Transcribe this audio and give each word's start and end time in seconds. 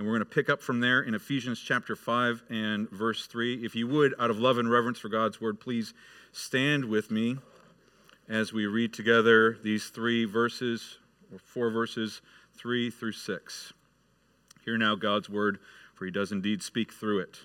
And 0.00 0.06
we're 0.06 0.14
going 0.14 0.26
to 0.26 0.34
pick 0.34 0.48
up 0.48 0.62
from 0.62 0.80
there 0.80 1.02
in 1.02 1.12
Ephesians 1.12 1.60
chapter 1.60 1.94
5 1.94 2.44
and 2.48 2.88
verse 2.88 3.26
3. 3.26 3.62
If 3.62 3.76
you 3.76 3.86
would, 3.88 4.14
out 4.18 4.30
of 4.30 4.38
love 4.38 4.56
and 4.56 4.70
reverence 4.70 4.98
for 4.98 5.10
God's 5.10 5.42
word, 5.42 5.60
please 5.60 5.92
stand 6.32 6.86
with 6.86 7.10
me 7.10 7.36
as 8.26 8.50
we 8.50 8.64
read 8.64 8.94
together 8.94 9.58
these 9.62 9.90
three 9.90 10.24
verses, 10.24 10.96
or 11.30 11.38
four 11.38 11.68
verses, 11.68 12.22
3 12.54 12.88
through 12.88 13.12
6. 13.12 13.74
Hear 14.64 14.78
now 14.78 14.94
God's 14.94 15.28
word, 15.28 15.58
for 15.92 16.06
he 16.06 16.10
does 16.10 16.32
indeed 16.32 16.62
speak 16.62 16.94
through 16.94 17.18
it. 17.18 17.40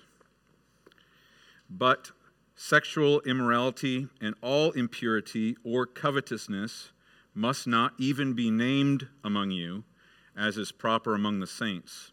But 1.68 2.12
sexual 2.54 3.20
immorality 3.26 4.08
and 4.18 4.34
all 4.40 4.70
impurity 4.70 5.58
or 5.62 5.84
covetousness 5.84 6.92
must 7.34 7.66
not 7.66 7.92
even 7.98 8.32
be 8.32 8.50
named 8.50 9.08
among 9.22 9.50
you, 9.50 9.84
as 10.34 10.56
is 10.56 10.72
proper 10.72 11.14
among 11.14 11.40
the 11.40 11.46
saints. 11.46 12.12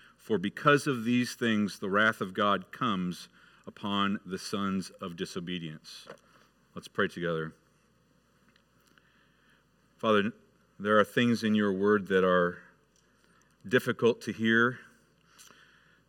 for 0.21 0.37
because 0.37 0.85
of 0.85 1.03
these 1.03 1.33
things 1.33 1.79
the 1.79 1.89
wrath 1.89 2.21
of 2.21 2.33
God 2.33 2.71
comes 2.71 3.27
upon 3.65 4.19
the 4.25 4.37
sons 4.37 4.91
of 5.01 5.15
disobedience. 5.15 6.07
Let's 6.75 6.87
pray 6.87 7.07
together. 7.07 7.53
Father, 9.97 10.31
there 10.79 10.99
are 10.99 11.03
things 11.03 11.43
in 11.43 11.55
your 11.55 11.73
word 11.73 12.07
that 12.07 12.23
are 12.23 12.59
difficult 13.67 14.21
to 14.21 14.31
hear. 14.31 14.79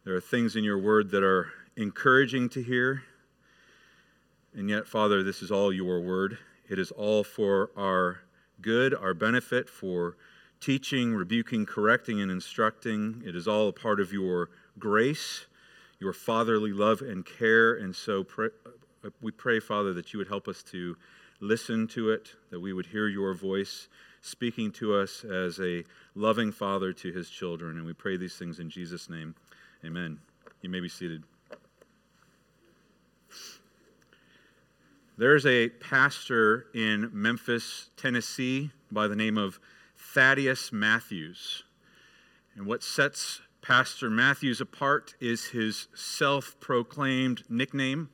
There 0.05 0.15
are 0.15 0.21
things 0.21 0.57
in 0.57 0.65
your 0.65 0.79
word 0.79 1.11
that 1.11 1.23
are 1.23 1.49
encouraging 1.77 2.51
to 2.51 2.63
hear. 2.63 3.03
And 4.55 4.69
yet, 4.69 4.87
Father, 4.87 5.23
this 5.23 5.43
is 5.43 5.51
all 5.51 5.73
your 5.73 6.01
word. 6.01 6.39
It 6.69 6.79
is 6.79 6.91
all 6.91 7.25
for 7.25 7.71
our 7.77 8.21
good, 8.61 8.95
our 8.95 9.15
benefit, 9.15 9.69
for 9.69 10.17
teaching, 10.63 11.13
rebuking, 11.13 11.67
correcting, 11.67 12.21
and 12.21 12.31
instructing. 12.31 13.21
It 13.27 13.35
is 13.35 13.49
all 13.49 13.69
a 13.69 13.73
part 13.73 14.01
of 14.01 14.13
your 14.13 14.49
grace, 14.79 15.47
your 15.99 16.13
fatherly 16.13 16.73
love 16.73 17.03
and 17.03 17.27
care. 17.27 17.75
And 17.75 17.95
so 17.95 18.23
pray, 18.23 18.49
we 19.21 19.33
pray, 19.33 19.59
Father, 19.59 19.93
that 19.95 20.13
you 20.13 20.19
would 20.19 20.29
help 20.29 20.47
us 20.47 20.63
to 20.71 20.97
listen 21.41 21.89
to 21.89 22.11
it, 22.11 22.35
that 22.51 22.61
we 22.61 22.73
would 22.73 22.87
hear 22.87 23.09
your 23.09 23.35
voice 23.35 23.89
speaking 24.21 24.71
to 24.71 24.95
us 24.95 25.25
as 25.25 25.59
a 25.59 25.83
loving 26.15 26.53
father 26.53 26.93
to 26.93 27.13
his 27.13 27.29
children. 27.29 27.77
And 27.77 27.85
we 27.85 27.93
pray 27.93 28.17
these 28.17 28.37
things 28.37 28.61
in 28.61 28.71
Jesus' 28.71 29.11
name. 29.11 29.35
Amen. 29.85 30.21
You 30.61 30.71
may 30.71 30.79
be 30.79 30.89
seated. 30.89 31.25
There's 35.19 35.45
a 35.45 35.69
pastor 35.69 36.67
in 36.73 37.11
Memphis, 37.13 37.91
Tennessee, 37.97 38.71
by 38.93 39.09
the 39.09 39.17
name 39.17 39.37
of 39.37 39.59
Thaddeus 40.13 40.73
Matthews. 40.73 41.65
And 42.55 42.67
what 42.67 42.83
sets 42.83 43.41
Pastor 43.63 44.11
Matthews 44.11 44.61
apart 44.61 45.15
is 45.21 45.47
his 45.47 45.89
self 45.95 46.59
proclaimed 46.61 47.45
nickname, 47.49 48.11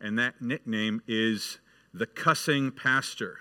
and 0.00 0.18
that 0.18 0.40
nickname 0.40 1.02
is 1.06 1.58
the 1.92 2.06
cussing 2.06 2.70
pastor. 2.70 3.40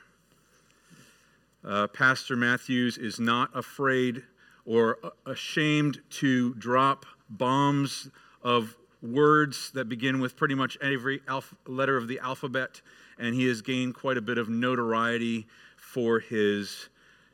Uh, 1.63 1.87
pastor 1.87 2.35
Matthews 2.35 2.97
is 2.97 3.17
not 3.17 3.49
afraid 3.55 4.23
or 4.65 4.97
ashamed 5.25 6.01
to 6.09 6.53
drop 6.55 7.05
bombs 7.29 8.09
of 8.41 8.75
words 9.01 9.71
that 9.71 9.87
begin 9.87 10.19
with 10.19 10.35
pretty 10.35 10.55
much 10.55 10.77
every 10.81 11.21
alph- 11.29 11.55
letter 11.65 11.95
of 11.95 12.09
the 12.09 12.19
alphabet, 12.19 12.81
and 13.17 13.35
he 13.35 13.45
has 13.45 13.61
gained 13.61 13.95
quite 13.95 14.17
a 14.17 14.21
bit 14.21 14.37
of 14.37 14.49
notoriety 14.49 15.47
for 15.77 16.19
his 16.19 16.89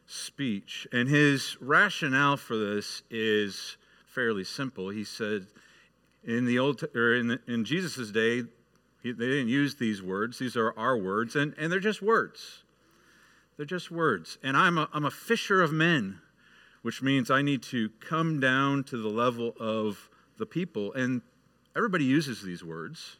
speech. 0.08 0.88
And 0.92 1.08
his 1.08 1.58
rationale 1.60 2.38
for 2.38 2.58
this 2.58 3.04
is 3.12 3.78
fairly 4.06 4.44
simple. 4.44 4.90
He 4.90 5.04
said, 5.04 5.48
in 6.24 6.46
the 6.46 6.58
old 6.58 6.84
or 6.96 7.14
in, 7.14 7.40
in 7.48 7.66
Jesus' 7.66 8.12
day, 8.12 8.44
he, 9.04 9.12
they 9.12 9.28
didn't 9.28 9.50
use 9.50 9.76
these 9.76 10.02
words. 10.02 10.40
These 10.40 10.58
are 10.58 10.74
our 10.78 10.98
words, 10.98 11.36
and, 11.36 11.54
and 11.58 11.72
they're 11.72 11.80
just 11.80 12.02
words. 12.02 12.64
They're 13.56 13.66
just 13.66 13.92
words. 13.92 14.38
And 14.42 14.58
I'm 14.58 14.78
a, 14.78 14.90
I'm 14.94 15.06
a 15.06 15.12
fisher 15.12 15.62
of 15.62 15.72
men, 15.72 16.20
which 16.82 17.02
means 17.02 17.30
I 17.30 17.42
need 17.42 17.62
to 17.64 17.90
come 18.00 18.40
down 18.40 18.84
to 18.86 18.98
the 18.98 19.10
level 19.10 19.54
of 19.60 20.10
the 20.38 20.46
people. 20.46 20.94
And 20.94 21.22
everybody 21.76 22.06
uses 22.06 22.42
these 22.42 22.64
words. 22.64 23.18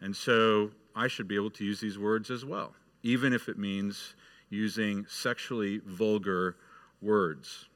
And 0.00 0.14
so 0.14 0.70
I 0.94 1.08
should 1.08 1.28
be 1.28 1.34
able 1.34 1.50
to 1.52 1.64
use 1.64 1.80
these 1.80 1.98
words 1.98 2.30
as 2.30 2.44
well, 2.44 2.74
even 3.02 3.32
if 3.32 3.48
it 3.48 3.58
means 3.58 4.14
using 4.50 5.06
sexually 5.08 5.80
vulgar 5.84 6.56
words. 7.00 7.66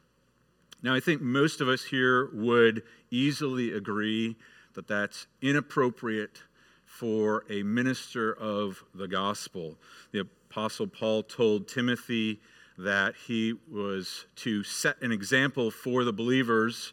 Now, 0.82 0.94
I 0.94 1.00
think 1.00 1.20
most 1.20 1.60
of 1.60 1.68
us 1.68 1.84
here 1.84 2.30
would 2.32 2.82
easily 3.10 3.72
agree 3.72 4.36
that 4.74 4.86
that's 4.86 5.26
inappropriate 5.42 6.42
for 6.84 7.44
a 7.50 7.62
minister 7.62 8.32
of 8.32 8.82
the 8.94 9.08
gospel. 9.08 9.76
The 10.12 10.20
Apostle 10.20 10.86
Paul 10.86 11.24
told 11.24 11.68
Timothy 11.68 12.40
that 12.78 13.14
he 13.26 13.54
was 13.70 14.26
to 14.36 14.62
set 14.62 15.02
an 15.02 15.10
example 15.10 15.70
for 15.70 16.04
the 16.04 16.12
believers 16.12 16.92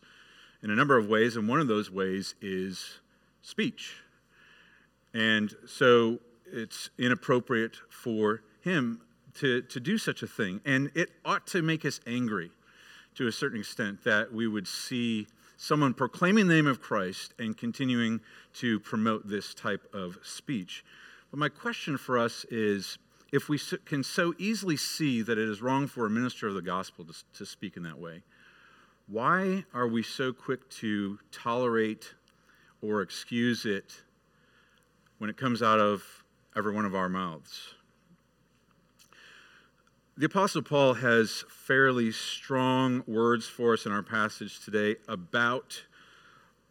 in 0.63 0.71
a 0.71 0.75
number 0.75 0.97
of 0.97 1.07
ways, 1.07 1.35
and 1.35 1.47
one 1.47 1.59
of 1.59 1.67
those 1.67 1.91
ways 1.91 2.33
is 2.41 2.99
speech. 3.43 3.97
And 5.13 5.53
so 5.67 6.19
it's 6.51 6.89
inappropriate 6.97 7.77
for 7.89 8.41
him 8.61 9.01
to, 9.35 9.61
to 9.61 9.79
do 9.79 9.97
such 9.97 10.23
a 10.23 10.27
thing. 10.27 10.61
And 10.65 10.91
it 10.95 11.11
ought 11.23 11.47
to 11.47 11.61
make 11.61 11.85
us 11.85 11.99
angry 12.07 12.51
to 13.15 13.27
a 13.27 13.31
certain 13.31 13.59
extent 13.59 14.03
that 14.03 14.33
we 14.33 14.47
would 14.47 14.67
see 14.67 15.27
someone 15.57 15.93
proclaiming 15.93 16.47
the 16.47 16.53
name 16.53 16.67
of 16.67 16.81
Christ 16.81 17.33
and 17.39 17.57
continuing 17.57 18.19
to 18.55 18.79
promote 18.81 19.27
this 19.27 19.53
type 19.53 19.87
of 19.93 20.17
speech. 20.23 20.83
But 21.31 21.39
my 21.39 21.49
question 21.49 21.97
for 21.97 22.17
us 22.17 22.45
is 22.49 22.97
if 23.31 23.49
we 23.49 23.59
can 23.85 24.03
so 24.03 24.33
easily 24.37 24.77
see 24.77 25.21
that 25.21 25.37
it 25.37 25.49
is 25.49 25.61
wrong 25.61 25.87
for 25.87 26.05
a 26.05 26.09
minister 26.09 26.47
of 26.47 26.53
the 26.53 26.61
gospel 26.61 27.05
to, 27.05 27.13
to 27.37 27.45
speak 27.45 27.77
in 27.77 27.83
that 27.83 27.97
way, 27.97 28.21
why 29.07 29.65
are 29.73 29.87
we 29.87 30.03
so 30.03 30.33
quick 30.33 30.67
to 30.69 31.19
tolerate 31.31 32.13
or 32.81 33.01
excuse 33.01 33.65
it 33.65 34.01
when 35.17 35.29
it 35.29 35.37
comes 35.37 35.61
out 35.61 35.79
of 35.79 36.03
every 36.55 36.73
one 36.73 36.85
of 36.85 36.95
our 36.95 37.09
mouths? 37.09 37.75
The 40.17 40.27
Apostle 40.27 40.61
Paul 40.61 40.93
has 40.93 41.43
fairly 41.49 42.09
strong 42.13 43.03
words 43.05 43.47
for 43.47 43.73
us 43.73 43.85
in 43.85 43.91
our 43.91 44.01
passage 44.01 44.63
today 44.63 44.95
about 45.09 45.83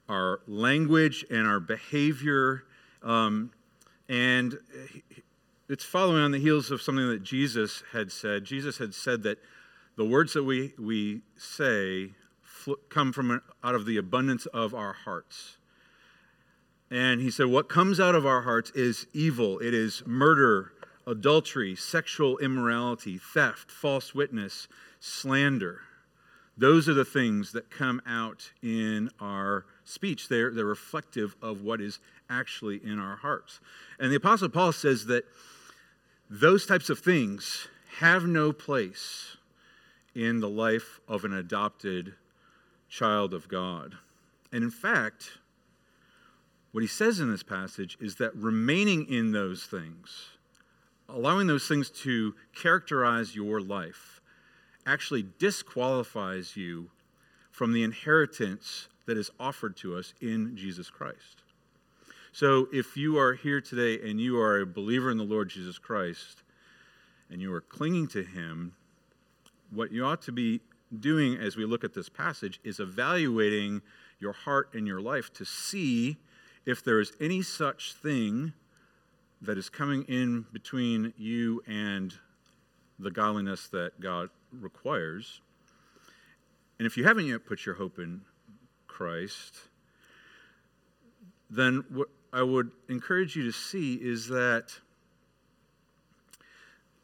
our 0.09 0.41
language 0.47 1.27
and 1.31 1.47
our 1.47 1.61
behavior. 1.61 2.65
Um, 3.03 3.53
and 4.09 4.59
it's 5.69 5.85
following 5.85 6.23
on 6.23 6.31
the 6.31 6.39
heels 6.39 6.71
of 6.71 6.81
something 6.81 7.07
that 7.07 7.23
Jesus 7.23 7.83
had 7.93 8.11
said. 8.11 8.45
Jesus 8.45 8.79
had 8.79 8.95
said 8.95 9.23
that 9.25 9.37
the 9.97 10.07
words 10.07 10.33
that 10.33 10.45
we, 10.45 10.73
we 10.79 11.21
say 11.37 12.13
come 12.89 13.13
from 13.13 13.43
out 13.63 13.75
of 13.75 13.85
the 13.85 13.99
abundance 13.99 14.47
of 14.47 14.75
our 14.75 14.95
hearts. 14.95 15.59
And 16.91 17.21
he 17.21 17.31
said, 17.31 17.49
What 17.49 17.69
comes 17.69 18.01
out 18.01 18.15
of 18.15 18.25
our 18.25 18.41
hearts 18.41 18.71
is 18.71 19.07
evil, 19.13 19.59
it 19.59 19.75
is 19.75 20.03
murder, 20.07 20.73
adultery, 21.07 21.77
sexual 21.77 22.39
immorality, 22.39 23.19
theft, 23.19 23.71
false 23.71 24.15
witness, 24.15 24.69
slander. 25.01 25.81
Those 26.57 26.89
are 26.89 26.95
the 26.95 27.05
things 27.05 27.53
that 27.53 27.71
come 27.71 28.01
out 28.07 28.53
in 28.63 29.11
our 29.21 29.67
speech. 29.85 30.29
They're, 30.29 30.51
they're 30.51 30.65
reflective 30.65 31.35
of 31.43 31.63
what 31.63 31.81
is 31.81 31.99
actually 32.31 32.81
in 32.85 32.99
our 32.99 33.17
hearts. 33.17 33.61
And 33.99 34.11
the 34.11 34.17
Apostle 34.17 34.49
Paul 34.49 34.73
says 34.73 35.07
that 35.07 35.25
those 36.31 36.65
types 36.65 36.89
of 36.91 37.01
things 37.01 37.69
have 37.99 38.25
no 38.25 38.53
place 38.53 39.37
in 40.15 40.41
the 40.41 40.49
life 40.49 41.01
of 41.09 41.25
an 41.25 41.33
adopted 41.33 42.15
child 42.89 43.35
of 43.35 43.49
God. 43.49 43.97
And 44.53 44.63
in 44.63 44.71
fact, 44.71 45.39
what 46.73 46.83
he 46.83 46.87
says 46.87 47.21
in 47.21 47.31
this 47.31 47.43
passage 47.43 47.97
is 48.01 48.17
that 48.17 48.35
remaining 48.37 49.07
in 49.07 49.33
those 49.33 49.65
things, 49.65 50.31
allowing 51.09 51.47
those 51.47 51.69
things 51.69 51.91
to 51.91 52.35
characterize 52.55 53.35
your 53.35 53.61
life 53.61 54.21
actually 54.87 55.27
disqualifies 55.39 56.57
you 56.57 56.91
from 57.51 57.73
the 57.73 57.83
inheritance 57.83 58.89
that 59.07 59.17
is 59.17 59.31
offered 59.39 59.77
to 59.77 59.97
us 59.97 60.15
in 60.21 60.57
Jesus 60.57 60.91
Christ. 60.91 61.43
So 62.33 62.69
if 62.73 62.97
you 62.97 63.19
are 63.19 63.35
here 63.35 63.61
today 63.61 64.11
and 64.11 64.21
you 64.21 64.41
are 64.41 64.61
a 64.61 64.67
believer 64.67 65.11
in 65.11 65.19
the 65.19 65.25
Lord 65.25 65.51
Jesus 65.51 65.79
Christ 65.79 66.43
and 67.31 67.41
you 67.41 67.53
are 67.53 67.61
clinging 67.61 68.09
to 68.09 68.23
him, 68.23 68.73
what 69.71 69.93
you 69.93 70.05
ought 70.05 70.23
to 70.23 70.33
be 70.33 70.61
doing 71.01 71.37
as 71.37 71.57
we 71.57 71.65
look 71.65 71.85
at 71.85 71.95
this 71.95 72.09
passage 72.09 72.61
is 72.65 72.81
evaluating 72.81 73.83
your 74.21 74.33
heart 74.33 74.71
and 74.75 74.87
your 74.87 75.01
life 75.01 75.33
to 75.35 75.45
see 75.45 76.17
if 76.67 76.83
there 76.83 77.01
is 77.01 77.13
any 77.21 77.43
such 77.43 77.95
thing 77.95 78.53
that 79.45 79.59
is 79.59 79.69
coming 79.69 80.05
in 80.05 80.47
between 80.53 81.13
you 81.17 81.63
and 81.67 82.15
the 82.99 83.11
godliness 83.11 83.69
that 83.69 84.01
God 84.01 84.31
requires. 84.53 85.41
And 86.79 86.87
if 86.87 86.97
you 86.97 87.05
haven't 87.05 87.27
yet 87.27 87.47
put 87.47 87.67
your 87.67 87.75
hope 87.75 87.99
in 87.99 88.23
Christ, 88.87 89.57
then 91.51 91.85
what 91.89 92.09
I 92.33 92.43
would 92.43 92.71
encourage 92.89 93.37
you 93.37 93.45
to 93.45 93.53
see 93.53 93.95
is 93.95 94.29
that 94.29 94.71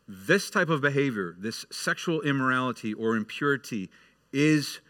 this 0.09 0.51
type 0.51 0.69
of 0.69 0.81
behavior, 0.81 1.37
this 1.39 1.65
sexual 1.71 2.21
immorality 2.23 2.93
or 2.93 3.15
impurity, 3.15 3.91
is 4.33 4.81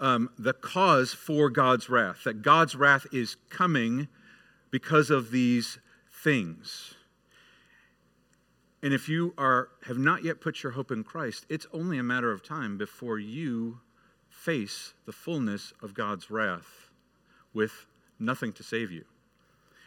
um, 0.00 0.30
the 0.38 0.54
cause 0.54 1.12
for 1.12 1.50
God's 1.50 1.90
wrath. 1.90 2.24
That 2.24 2.42
God's 2.42 2.74
wrath 2.74 3.06
is 3.12 3.36
coming 3.50 4.08
because 4.70 5.10
of 5.10 5.30
these 5.30 5.78
things. 6.24 6.94
And 8.82 8.92
if 8.92 9.08
you 9.08 9.34
are, 9.38 9.68
have 9.86 9.98
not 9.98 10.24
yet 10.24 10.40
put 10.40 10.62
your 10.62 10.72
hope 10.72 10.90
in 10.90 11.04
Christ, 11.04 11.46
it's 11.48 11.66
only 11.72 11.98
a 11.98 12.02
matter 12.02 12.32
of 12.32 12.42
time 12.42 12.76
before 12.78 13.18
you 13.18 13.80
face 14.28 14.94
the 15.06 15.12
fullness 15.12 15.72
of 15.82 15.94
God's 15.94 16.30
wrath 16.30 16.90
with 17.52 17.86
nothing 18.18 18.52
to 18.54 18.62
save 18.62 18.90
you. 18.90 19.04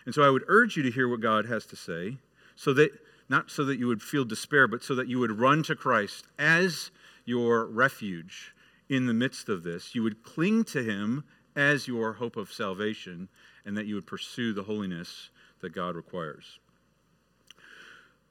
And 0.06 0.16
so 0.16 0.24
I 0.24 0.30
would 0.30 0.44
urge 0.48 0.78
you 0.78 0.84
to 0.84 0.92
hear 0.92 1.10
what 1.10 1.20
God 1.20 1.48
has 1.48 1.66
to 1.68 1.76
say, 1.76 2.18
so 2.56 2.74
that 2.74 2.92
not 3.30 3.52
so 3.52 3.66
that 3.66 3.78
you 3.78 3.88
would 3.88 4.02
feel 4.02 4.24
despair, 4.24 4.68
but 4.68 4.84
so 4.84 4.96
that 4.96 5.08
you 5.08 5.20
would 5.20 5.40
run 5.40 5.64
to 5.64 5.76
Christ 5.76 6.26
as 6.40 6.92
your 7.26 7.66
refuge 7.66 8.56
in 8.88 9.06
the 9.06 9.14
midst 9.14 9.50
of 9.50 9.64
this. 9.64 9.94
You 9.94 10.04
would 10.04 10.24
cling 10.24 10.64
to 10.66 10.82
him 10.82 11.26
as 11.56 11.88
your 11.88 12.14
hope 12.14 12.38
of 12.38 12.54
salvation, 12.54 13.28
and 13.66 13.76
that 13.76 13.86
you 13.86 13.96
would 13.96 14.08
pursue 14.08 14.54
the 14.54 14.64
holiness 14.64 15.30
that 15.62 15.74
God 15.74 15.96
requires. 15.96 16.60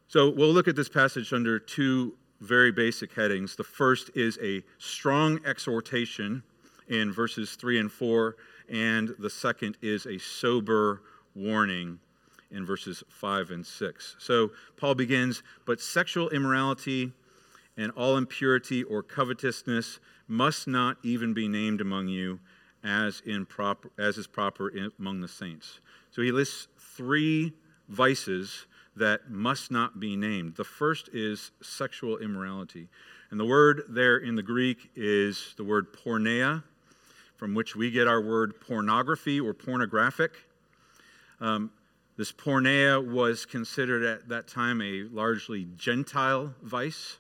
So 0.09 0.31
we'll 0.31 0.53
look 0.53 0.69
at 0.69 0.77
this 0.77 0.89
passage 0.89 1.33
under 1.33 1.59
two 1.59 2.15
very 2.41 2.71
basic 2.71 3.13
headings. 3.13 3.57
The 3.57 3.65
first 3.65 4.11
is 4.15 4.39
a 4.43 4.63
strong 4.79 5.41
exhortation 5.45 6.43
in 6.89 7.13
verses 7.13 7.57
3 7.57 7.81
and 7.81 7.93
4, 7.93 8.37
and 8.69 9.15
the 9.19 9.31
second 9.31 9.77
is 9.83 10.07
a 10.07 10.19
sober 10.19 11.03
warning 11.35 11.99
in 12.51 12.65
verses 12.65 13.03
5 13.09 13.51
and 13.51 13.67
6. 13.67 14.17
So 14.19 14.53
Paul 14.77 14.95
begins, 14.95 15.43
but 15.67 15.81
sexual 15.81 16.29
immorality 16.31 17.13
and 17.77 17.91
all 17.93 18.17
impurity 18.17 18.85
or 18.85 19.03
covetousness 19.03 19.99
must 20.29 20.67
not 20.69 20.99
even 21.03 21.35
be 21.35 21.49
named 21.49 21.81
among 21.81 22.09
you 22.09 22.39
as, 22.85 23.23
in 23.27 23.47
proper, 23.47 23.91
as 23.99 24.19
is 24.19 24.27
proper 24.27 24.69
in, 24.69 24.91
among 24.99 25.21
the 25.21 25.29
saints. 25.29 25.81
So 26.11 26.23
he 26.23 26.33
lists 26.33 26.69
three 26.79 27.53
vices 27.89 28.67
that 28.97 29.31
must 29.31 29.71
not 29.71 30.01
be 30.01 30.17
named. 30.17 30.57
The 30.57 30.65
first 30.65 31.11
is 31.13 31.51
sexual 31.63 32.19
immorality. 32.19 32.89
And 33.31 33.39
the 33.39 33.45
word 33.45 33.83
there 33.89 34.17
in 34.17 34.37
the 34.37 34.43
Greek 34.43 34.91
is 34.97 35.55
the 35.57 35.65
word 35.65 35.93
porneia, 35.93 36.63
from 37.37 37.55
which 37.55 37.77
we 37.77 37.91
get 37.91 38.09
our 38.09 38.21
word 38.21 38.61
pornography 38.61 39.39
or 39.41 39.53
pornographic. 39.53 40.33
Um, 41.41 41.71
this 42.17 42.33
porneia 42.33 43.05
was 43.07 43.45
considered 43.45 44.03
at 44.03 44.29
that 44.31 44.49
time 44.49 44.81
a 44.81 45.03
largely 45.13 45.69
Gentile 45.77 46.55
vice. 46.63 47.19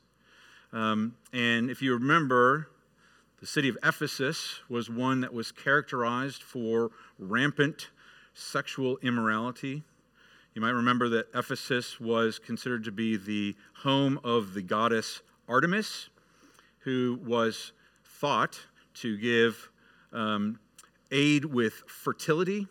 Um, 0.72 1.14
and 1.34 1.68
if 1.70 1.82
you 1.82 1.92
remember, 1.94 2.70
the 3.46 3.52
city 3.52 3.68
of 3.68 3.78
Ephesus 3.84 4.58
was 4.68 4.90
one 4.90 5.20
that 5.20 5.32
was 5.32 5.52
characterized 5.52 6.42
for 6.42 6.90
rampant 7.16 7.90
sexual 8.34 8.98
immorality. 9.02 9.84
You 10.54 10.62
might 10.62 10.70
remember 10.70 11.08
that 11.10 11.28
Ephesus 11.32 12.00
was 12.00 12.40
considered 12.40 12.82
to 12.82 12.90
be 12.90 13.16
the 13.16 13.54
home 13.72 14.18
of 14.24 14.52
the 14.52 14.62
goddess 14.62 15.22
Artemis, 15.48 16.08
who 16.80 17.20
was 17.24 17.70
thought 18.04 18.58
to 18.94 19.16
give 19.16 19.70
um, 20.12 20.58
aid 21.12 21.44
with 21.44 21.74
fertility 21.86 22.66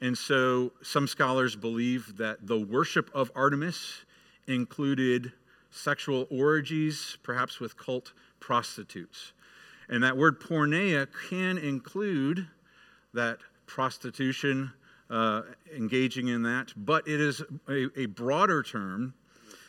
and 0.00 0.16
so 0.16 0.70
some 0.80 1.08
scholars 1.08 1.56
believe 1.56 2.18
that 2.18 2.46
the 2.46 2.60
worship 2.60 3.10
of 3.14 3.32
Artemis 3.34 4.04
included 4.46 5.32
sexual 5.72 6.28
orgies, 6.30 7.18
perhaps 7.24 7.58
with 7.58 7.76
cult 7.76 8.12
prostitutes. 8.38 9.32
And 9.88 10.02
that 10.02 10.16
word 10.16 10.40
porneia 10.40 11.06
can 11.28 11.58
include 11.58 12.46
that 13.12 13.38
prostitution, 13.66 14.72
uh, 15.10 15.42
engaging 15.74 16.28
in 16.28 16.42
that, 16.42 16.72
but 16.76 17.06
it 17.06 17.20
is 17.20 17.42
a, 17.68 17.88
a 17.98 18.06
broader 18.06 18.62
term 18.62 19.14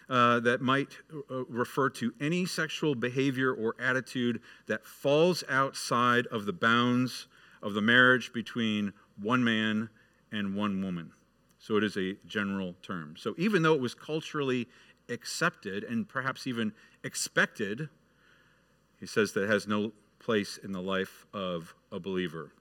uh, 0.09 0.39
that 0.41 0.61
might 0.61 0.89
uh, 1.31 1.45
refer 1.45 1.89
to 1.89 2.13
any 2.19 2.45
sexual 2.45 2.95
behavior 2.95 3.51
or 3.51 3.75
attitude 3.79 4.41
that 4.67 4.85
falls 4.85 5.43
outside 5.49 6.27
of 6.27 6.45
the 6.45 6.53
bounds 6.53 7.27
of 7.61 7.73
the 7.73 7.81
marriage 7.81 8.31
between 8.31 8.93
one 9.21 9.43
man 9.43 9.89
and 10.31 10.55
one 10.55 10.81
woman. 10.83 11.11
So 11.59 11.77
it 11.77 11.83
is 11.83 11.97
a 11.97 12.15
general 12.27 12.75
term. 12.83 13.15
So 13.17 13.33
even 13.37 13.63
though 13.63 13.73
it 13.73 13.81
was 13.81 13.95
culturally 13.95 14.67
accepted 15.09 15.83
and 15.83 16.07
perhaps 16.07 16.45
even 16.45 16.73
expected, 17.03 17.89
he 18.99 19.07
says 19.07 19.31
that 19.33 19.49
has 19.49 19.67
no 19.67 19.91
place 20.25 20.57
in 20.63 20.71
the 20.71 20.81
life 20.81 21.25
of 21.33 21.73
a 21.91 21.99
believer. 21.99 22.51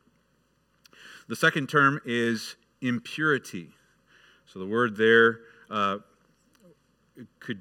The 1.29 1.37
second 1.37 1.69
term 1.69 2.01
is 2.05 2.57
impurity. 2.83 3.71
So 4.47 4.59
the 4.59 4.67
word 4.67 4.97
there 4.97 5.41
uh, 5.71 5.99
could 7.41 7.61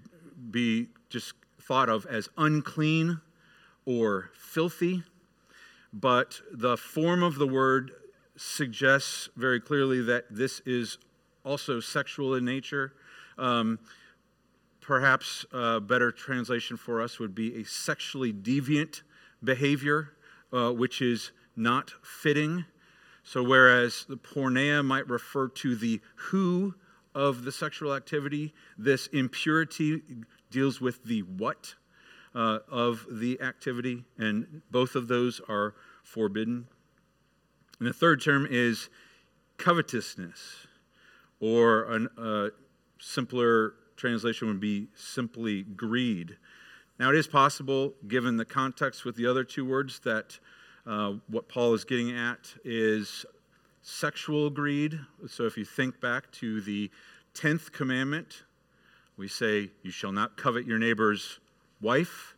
be 0.52 0.90
just 1.10 1.34
thought 1.62 1.88
of 1.88 2.06
as 2.08 2.28
unclean 2.38 3.22
or 3.86 4.32
filthy, 4.38 5.04
but 5.94 6.42
the 6.52 6.76
form 6.76 7.24
of 7.24 7.36
the 7.36 7.48
word 7.48 7.92
suggests 8.36 9.30
very 9.38 9.62
clearly 9.62 10.02
that 10.02 10.26
this 10.30 10.62
is 10.66 10.98
also 11.46 11.80
sexual 11.80 12.36
in 12.36 12.44
nature. 12.44 12.94
Um, 13.38 13.80
perhaps 14.82 15.46
a 15.54 15.80
better 15.80 16.12
translation 16.12 16.76
for 16.76 17.02
us 17.02 17.20
would 17.20 17.34
be 17.34 17.62
a 17.62 17.64
sexually 17.64 18.34
deviant 18.34 19.04
behavior, 19.44 20.14
uh, 20.52 20.72
which 20.72 21.02
is 21.02 21.32
not 21.56 21.94
fitting. 22.02 22.66
So, 23.24 23.42
whereas 23.44 24.06
the 24.08 24.18
porneia 24.18 24.84
might 24.84 25.08
refer 25.08 25.48
to 25.48 25.76
the 25.76 26.02
who 26.16 26.76
of 27.16 27.46
the 27.46 27.52
sexual 27.52 27.94
activity, 27.94 28.54
this 28.78 29.08
impurity 29.08 30.02
deals 30.52 30.82
with 30.82 31.04
the 31.04 31.22
what 31.22 31.76
uh, 32.36 32.60
of 32.70 33.06
the 33.10 33.40
activity, 33.42 34.04
and 34.18 34.62
both 34.72 34.96
of 34.96 35.08
those 35.08 35.40
are 35.48 35.76
forbidden. 36.04 36.68
And 37.80 37.88
the 37.88 37.94
third 37.94 38.22
term 38.22 38.48
is 38.50 38.90
covetousness, 39.58 40.68
or 41.40 41.84
a 41.84 42.22
uh, 42.22 42.50
simpler 43.00 43.76
translation 43.96 44.48
would 44.48 44.60
be 44.60 44.88
simply 44.96 45.64
greed. 45.64 46.38
Now, 47.04 47.10
it 47.10 47.18
is 47.18 47.28
possible, 47.28 47.96
given 48.08 48.38
the 48.38 48.46
context 48.46 49.04
with 49.04 49.18
the 49.18 49.28
other 49.28 49.44
two 49.44 49.66
words, 49.66 50.00
that 50.06 50.40
uh, 50.88 51.16
what 51.28 51.50
Paul 51.50 51.74
is 51.74 51.84
getting 51.84 52.16
at 52.16 52.54
is 52.64 53.26
sexual 53.82 54.50
greed. 54.50 54.98
So, 55.28 55.44
if 55.44 55.58
you 55.58 55.66
think 55.66 56.00
back 56.00 56.32
to 56.32 56.62
the 56.62 56.90
10th 57.36 57.74
commandment, 57.74 58.44
we 59.18 59.28
say, 59.28 59.70
You 59.82 59.92
shall 59.92 60.14
not 60.14 60.38
covet 60.38 60.66
your 60.66 60.80
neighbor's 60.80 61.42
wife. 61.82 62.36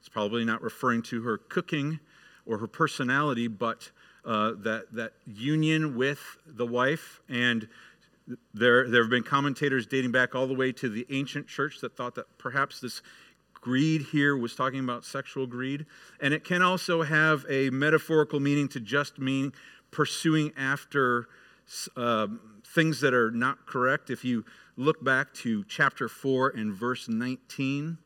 It's 0.00 0.08
probably 0.08 0.46
not 0.46 0.62
referring 0.62 1.02
to 1.02 1.20
her 1.24 1.36
cooking 1.36 2.00
or 2.46 2.56
her 2.56 2.66
personality, 2.66 3.46
but 3.46 3.90
uh, 4.24 4.52
that, 4.60 4.86
that 4.92 5.12
union 5.26 5.96
with 5.96 6.38
the 6.46 6.66
wife. 6.66 7.20
And 7.28 7.68
there, 8.54 8.88
there 8.88 9.02
have 9.02 9.10
been 9.10 9.22
commentators 9.22 9.86
dating 9.86 10.12
back 10.12 10.34
all 10.34 10.46
the 10.46 10.54
way 10.54 10.72
to 10.72 10.88
the 10.88 11.06
ancient 11.10 11.46
church 11.46 11.80
that 11.82 11.94
thought 11.94 12.14
that 12.14 12.38
perhaps 12.38 12.80
this 12.80 13.02
greed 13.66 14.00
here 14.12 14.36
was 14.36 14.54
talking 14.54 14.78
about 14.78 15.04
sexual 15.04 15.44
greed. 15.44 15.86
And 16.20 16.32
it 16.32 16.44
can 16.44 16.62
also 16.62 17.02
have 17.02 17.44
a 17.48 17.68
metaphorical 17.70 18.38
meaning 18.38 18.68
to 18.68 18.78
just 18.78 19.18
mean 19.18 19.52
pursuing 19.90 20.52
after 20.56 21.26
uh, 21.96 22.28
things 22.64 23.00
that 23.00 23.12
are 23.12 23.32
not 23.32 23.66
correct. 23.66 24.08
If 24.08 24.24
you 24.24 24.44
look 24.76 25.02
back 25.02 25.34
to 25.42 25.64
chapter 25.64 26.08
4 26.08 26.50
and 26.50 26.72
verse 26.72 27.08
19, 27.08 27.98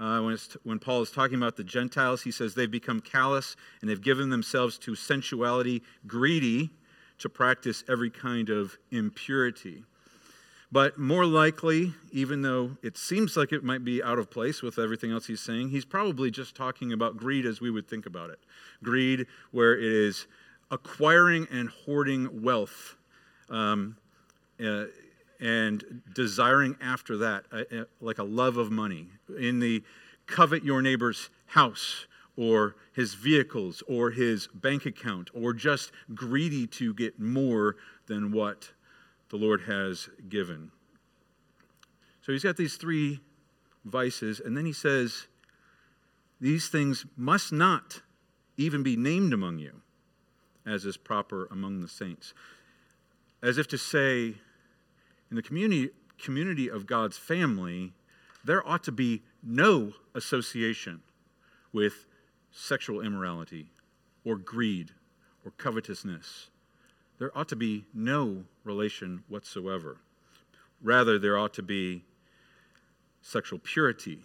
uh, 0.00 0.20
when, 0.20 0.36
when, 0.64 0.80
Paul 0.80 1.02
is 1.02 1.12
talking 1.12 1.36
about 1.36 1.56
the 1.56 1.62
Gentiles, 1.62 2.22
he 2.22 2.32
says 2.32 2.56
they've 2.56 2.68
become 2.68 2.98
callous 2.98 3.54
and 3.80 3.88
they've 3.88 4.02
given 4.02 4.30
themselves 4.30 4.78
to 4.78 4.96
sensuality, 4.96 5.84
greedy 6.08 6.70
to 7.18 7.28
practice 7.28 7.84
every 7.88 8.10
kind 8.10 8.50
of 8.50 8.76
impurity. 8.90 9.84
But 10.70 10.98
more 10.98 11.24
likely, 11.24 11.94
even 12.12 12.42
though 12.42 12.76
it 12.82 12.98
seems 12.98 13.36
like 13.36 13.52
it 13.52 13.64
might 13.64 13.84
be 13.84 14.02
out 14.02 14.18
of 14.18 14.30
place 14.30 14.60
with 14.60 14.78
everything 14.78 15.10
else 15.10 15.26
he's 15.26 15.40
saying, 15.40 15.70
he's 15.70 15.86
probably 15.86 16.30
just 16.30 16.54
talking 16.54 16.92
about 16.92 17.16
greed 17.16 17.46
as 17.46 17.60
we 17.60 17.70
would 17.70 17.88
think 17.88 18.04
about 18.04 18.28
it. 18.28 18.38
Greed, 18.82 19.26
where 19.50 19.74
it 19.78 19.84
is 19.84 20.26
acquiring 20.70 21.48
and 21.50 21.70
hoarding 21.70 22.42
wealth 22.42 22.96
um, 23.48 23.96
uh, 24.62 24.84
and 25.40 26.02
desiring 26.14 26.76
after 26.82 27.16
that, 27.16 27.44
uh, 27.50 27.62
uh, 27.74 27.84
like 28.02 28.18
a 28.18 28.24
love 28.24 28.58
of 28.58 28.70
money. 28.70 29.08
In 29.38 29.60
the 29.60 29.82
covet 30.26 30.64
your 30.64 30.82
neighbor's 30.82 31.30
house 31.46 32.06
or 32.36 32.76
his 32.92 33.14
vehicles 33.14 33.82
or 33.88 34.10
his 34.10 34.48
bank 34.48 34.84
account 34.84 35.30
or 35.32 35.54
just 35.54 35.92
greedy 36.14 36.66
to 36.66 36.92
get 36.92 37.18
more 37.18 37.76
than 38.06 38.30
what 38.30 38.70
the 39.30 39.36
Lord 39.36 39.62
has 39.62 40.08
given. 40.28 40.70
So 42.22 42.32
he's 42.32 42.42
got 42.42 42.56
these 42.56 42.76
three 42.76 43.20
vices, 43.84 44.40
and 44.40 44.56
then 44.56 44.66
he 44.66 44.72
says, 44.72 45.26
These 46.40 46.68
things 46.68 47.06
must 47.16 47.52
not 47.52 48.02
even 48.56 48.82
be 48.82 48.96
named 48.96 49.32
among 49.32 49.58
you, 49.58 49.82
as 50.66 50.84
is 50.84 50.96
proper 50.96 51.46
among 51.50 51.80
the 51.80 51.88
saints. 51.88 52.34
As 53.42 53.58
if 53.58 53.68
to 53.68 53.78
say, 53.78 54.34
in 55.30 55.36
the 55.36 55.42
community, 55.42 55.90
community 56.18 56.68
of 56.68 56.86
God's 56.86 57.16
family, 57.16 57.92
there 58.44 58.66
ought 58.66 58.82
to 58.84 58.92
be 58.92 59.22
no 59.42 59.92
association 60.14 61.02
with 61.72 62.06
sexual 62.50 63.00
immorality 63.00 63.70
or 64.24 64.36
greed 64.36 64.90
or 65.44 65.52
covetousness 65.52 66.48
there 67.18 67.36
ought 67.36 67.48
to 67.48 67.56
be 67.56 67.84
no 67.92 68.44
relation 68.64 69.24
whatsoever. 69.28 69.98
Rather, 70.82 71.18
there 71.18 71.36
ought 71.36 71.54
to 71.54 71.62
be 71.62 72.04
sexual 73.22 73.58
purity, 73.58 74.20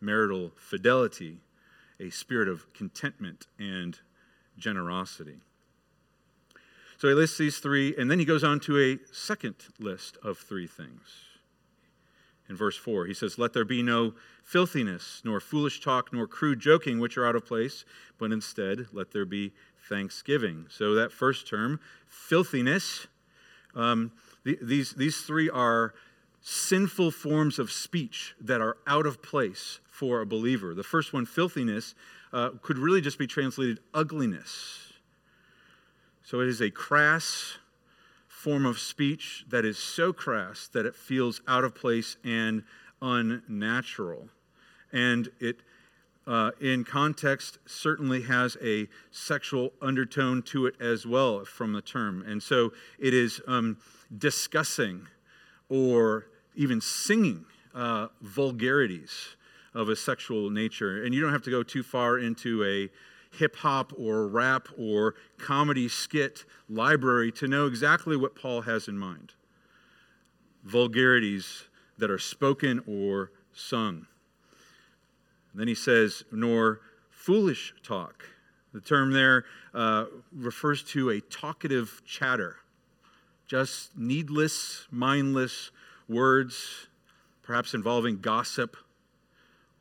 marital 0.00 0.52
fidelity, 0.56 1.38
a 2.00 2.10
spirit 2.10 2.48
of 2.48 2.72
contentment 2.72 3.46
and 3.58 3.98
generosity. 4.56 5.36
So 6.98 7.08
he 7.08 7.14
lists 7.14 7.38
these 7.38 7.58
three, 7.58 7.94
and 7.96 8.10
then 8.10 8.18
he 8.18 8.24
goes 8.24 8.42
on 8.42 8.58
to 8.60 8.78
a 8.78 8.98
second 9.14 9.54
list 9.78 10.18
of 10.22 10.38
three 10.38 10.66
things. 10.66 11.28
In 12.48 12.56
verse 12.56 12.76
4, 12.76 13.06
he 13.06 13.14
says, 13.14 13.38
Let 13.38 13.52
there 13.52 13.64
be 13.64 13.82
no 13.82 14.14
filthiness, 14.42 15.20
nor 15.24 15.38
foolish 15.38 15.80
talk, 15.80 16.12
nor 16.12 16.26
crude 16.26 16.58
joking, 16.58 16.98
which 16.98 17.16
are 17.16 17.26
out 17.26 17.36
of 17.36 17.46
place, 17.46 17.84
but 18.18 18.32
instead 18.32 18.86
let 18.92 19.12
there 19.12 19.26
be 19.26 19.52
thanksgiving. 19.88 20.66
So 20.68 20.94
that 20.94 21.12
first 21.12 21.48
term, 21.48 21.80
filthiness, 22.08 23.06
um, 23.74 24.12
these, 24.44 24.92
these 24.92 25.20
three 25.20 25.50
are 25.50 25.94
sinful 26.40 27.10
forms 27.10 27.58
of 27.58 27.70
speech 27.70 28.34
that 28.40 28.60
are 28.60 28.76
out 28.86 29.06
of 29.06 29.22
place 29.22 29.80
for 29.90 30.20
a 30.20 30.26
believer. 30.26 30.74
The 30.74 30.82
first 30.84 31.12
one, 31.12 31.26
filthiness, 31.26 31.94
uh, 32.32 32.50
could 32.62 32.78
really 32.78 33.00
just 33.00 33.18
be 33.18 33.26
translated 33.26 33.80
ugliness. 33.92 34.92
So 36.22 36.40
it 36.40 36.48
is 36.48 36.60
a 36.60 36.70
crass 36.70 37.58
form 38.28 38.66
of 38.66 38.78
speech 38.78 39.44
that 39.48 39.64
is 39.64 39.78
so 39.78 40.12
crass 40.12 40.68
that 40.68 40.86
it 40.86 40.94
feels 40.94 41.40
out 41.48 41.64
of 41.64 41.74
place 41.74 42.16
and 42.22 42.62
unnatural. 43.02 44.28
And 44.92 45.28
it 45.40 45.62
uh, 46.28 46.50
in 46.60 46.84
context 46.84 47.58
certainly 47.66 48.22
has 48.22 48.56
a 48.62 48.86
sexual 49.10 49.72
undertone 49.80 50.42
to 50.42 50.66
it 50.66 50.74
as 50.78 51.06
well 51.06 51.44
from 51.44 51.72
the 51.72 51.80
term. 51.80 52.22
And 52.26 52.42
so 52.42 52.72
it 52.98 53.14
is 53.14 53.40
um, 53.46 53.78
discussing 54.16 55.08
or 55.70 56.26
even 56.54 56.80
singing 56.80 57.46
uh, 57.74 58.08
vulgarities 58.20 59.36
of 59.74 59.88
a 59.88 59.96
sexual 59.96 60.50
nature. 60.50 61.02
And 61.02 61.14
you 61.14 61.22
don't 61.22 61.32
have 61.32 61.42
to 61.42 61.50
go 61.50 61.62
too 61.62 61.82
far 61.82 62.18
into 62.18 62.62
a 62.64 62.90
hip 63.36 63.56
hop 63.56 63.92
or 63.96 64.28
rap 64.28 64.68
or 64.76 65.14
comedy 65.38 65.88
skit 65.88 66.44
library 66.68 67.32
to 67.32 67.48
know 67.48 67.66
exactly 67.66 68.16
what 68.16 68.34
Paul 68.34 68.62
has 68.62 68.86
in 68.86 68.98
mind 68.98 69.32
vulgarities 70.64 71.64
that 71.96 72.10
are 72.10 72.18
spoken 72.18 72.82
or 72.86 73.30
sung. 73.52 74.06
Then 75.54 75.68
he 75.68 75.74
says, 75.74 76.24
nor 76.30 76.80
foolish 77.10 77.74
talk. 77.82 78.24
The 78.72 78.80
term 78.80 79.12
there 79.12 79.44
uh, 79.74 80.06
refers 80.32 80.82
to 80.84 81.10
a 81.10 81.20
talkative 81.20 82.02
chatter, 82.04 82.56
just 83.46 83.96
needless, 83.96 84.86
mindless 84.90 85.70
words, 86.08 86.86
perhaps 87.42 87.74
involving 87.74 88.20
gossip 88.20 88.76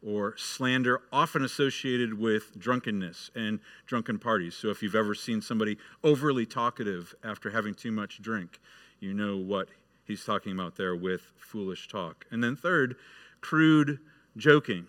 or 0.05 0.35
slander, 0.37 1.01
often 1.11 1.43
associated 1.43 2.13
with 2.13 2.57
drunkenness 2.57 3.29
and 3.35 3.59
drunken 3.85 4.17
parties. 4.19 4.55
So 4.55 4.69
if 4.69 4.81
you've 4.81 4.95
ever 4.95 5.13
seen 5.13 5.41
somebody 5.41 5.77
overly 6.03 6.45
talkative 6.45 7.13
after 7.23 7.49
having 7.49 7.73
too 7.73 7.91
much 7.91 8.21
drink, 8.21 8.59
you 8.99 9.13
know 9.13 9.37
what 9.37 9.67
he's 10.05 10.23
talking 10.23 10.53
about 10.53 10.75
there 10.75 10.95
with 10.95 11.21
foolish 11.37 11.87
talk. 11.87 12.25
And 12.31 12.43
then 12.43 12.55
third, 12.55 12.95
crude 13.41 13.99
joking. 14.37 14.87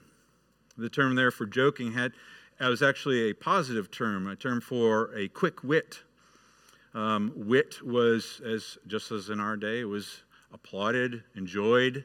The 0.78 0.88
term 0.88 1.16
there 1.16 1.32
for 1.32 1.44
joking 1.44 1.92
had 1.92 2.12
was 2.60 2.82
actually 2.82 3.30
a 3.30 3.34
positive 3.34 3.90
term, 3.90 4.28
a 4.28 4.36
term 4.36 4.60
for 4.60 5.12
a 5.14 5.26
quick 5.26 5.64
wit. 5.64 6.00
Um, 6.94 7.32
wit 7.34 7.82
was, 7.84 8.40
as 8.46 8.78
just 8.86 9.10
as 9.10 9.28
in 9.28 9.40
our 9.40 9.56
day, 9.56 9.84
was 9.84 10.22
applauded, 10.52 11.24
enjoyed. 11.34 12.04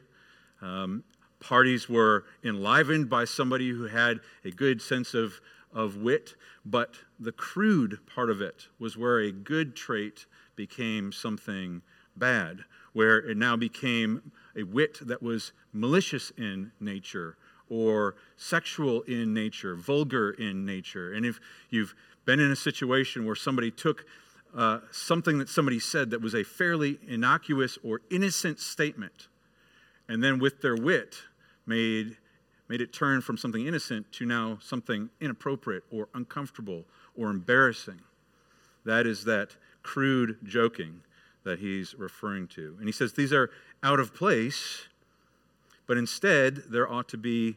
Um, 0.60 1.04
parties 1.38 1.88
were 1.88 2.24
enlivened 2.42 3.08
by 3.08 3.26
somebody 3.26 3.70
who 3.70 3.84
had 3.84 4.20
a 4.44 4.50
good 4.50 4.82
sense 4.82 5.14
of, 5.14 5.40
of 5.72 5.96
wit, 5.96 6.34
but 6.64 6.96
the 7.20 7.32
crude 7.32 7.98
part 8.06 8.28
of 8.28 8.40
it 8.40 8.66
was 8.80 8.96
where 8.96 9.20
a 9.20 9.30
good 9.30 9.76
trait 9.76 10.26
became 10.56 11.12
something 11.12 11.80
bad, 12.16 12.64
where 12.92 13.18
it 13.18 13.36
now 13.36 13.56
became 13.56 14.32
a 14.56 14.64
wit 14.64 14.98
that 15.00 15.22
was 15.22 15.52
malicious 15.72 16.32
in 16.36 16.72
nature 16.80 17.36
or 17.74 18.14
sexual 18.36 19.02
in 19.02 19.34
nature, 19.34 19.74
vulgar 19.74 20.30
in 20.30 20.64
nature. 20.64 21.12
And 21.12 21.26
if 21.26 21.40
you've 21.70 21.92
been 22.24 22.38
in 22.38 22.52
a 22.52 22.56
situation 22.56 23.26
where 23.26 23.34
somebody 23.34 23.72
took 23.72 24.04
uh, 24.56 24.78
something 24.92 25.38
that 25.38 25.48
somebody 25.48 25.80
said 25.80 26.10
that 26.10 26.22
was 26.22 26.36
a 26.36 26.44
fairly 26.44 27.00
innocuous 27.08 27.76
or 27.82 28.00
innocent 28.10 28.60
statement, 28.60 29.26
and 30.08 30.22
then 30.22 30.38
with 30.38 30.62
their 30.62 30.76
wit 30.76 31.16
made, 31.66 32.16
made 32.68 32.80
it 32.80 32.92
turn 32.92 33.20
from 33.20 33.36
something 33.36 33.66
innocent 33.66 34.12
to 34.12 34.24
now 34.24 34.56
something 34.62 35.10
inappropriate 35.20 35.82
or 35.90 36.08
uncomfortable 36.14 36.84
or 37.16 37.28
embarrassing. 37.28 38.00
That 38.84 39.04
is 39.04 39.24
that 39.24 39.56
crude 39.82 40.38
joking 40.44 41.00
that 41.42 41.58
he's 41.58 41.96
referring 41.96 42.46
to. 42.48 42.76
And 42.78 42.86
he 42.86 42.92
says 42.92 43.14
these 43.14 43.32
are 43.32 43.50
out 43.82 43.98
of 43.98 44.14
place 44.14 44.86
but 45.86 45.96
instead 45.96 46.64
there 46.68 46.90
ought 46.90 47.08
to 47.08 47.18
be 47.18 47.56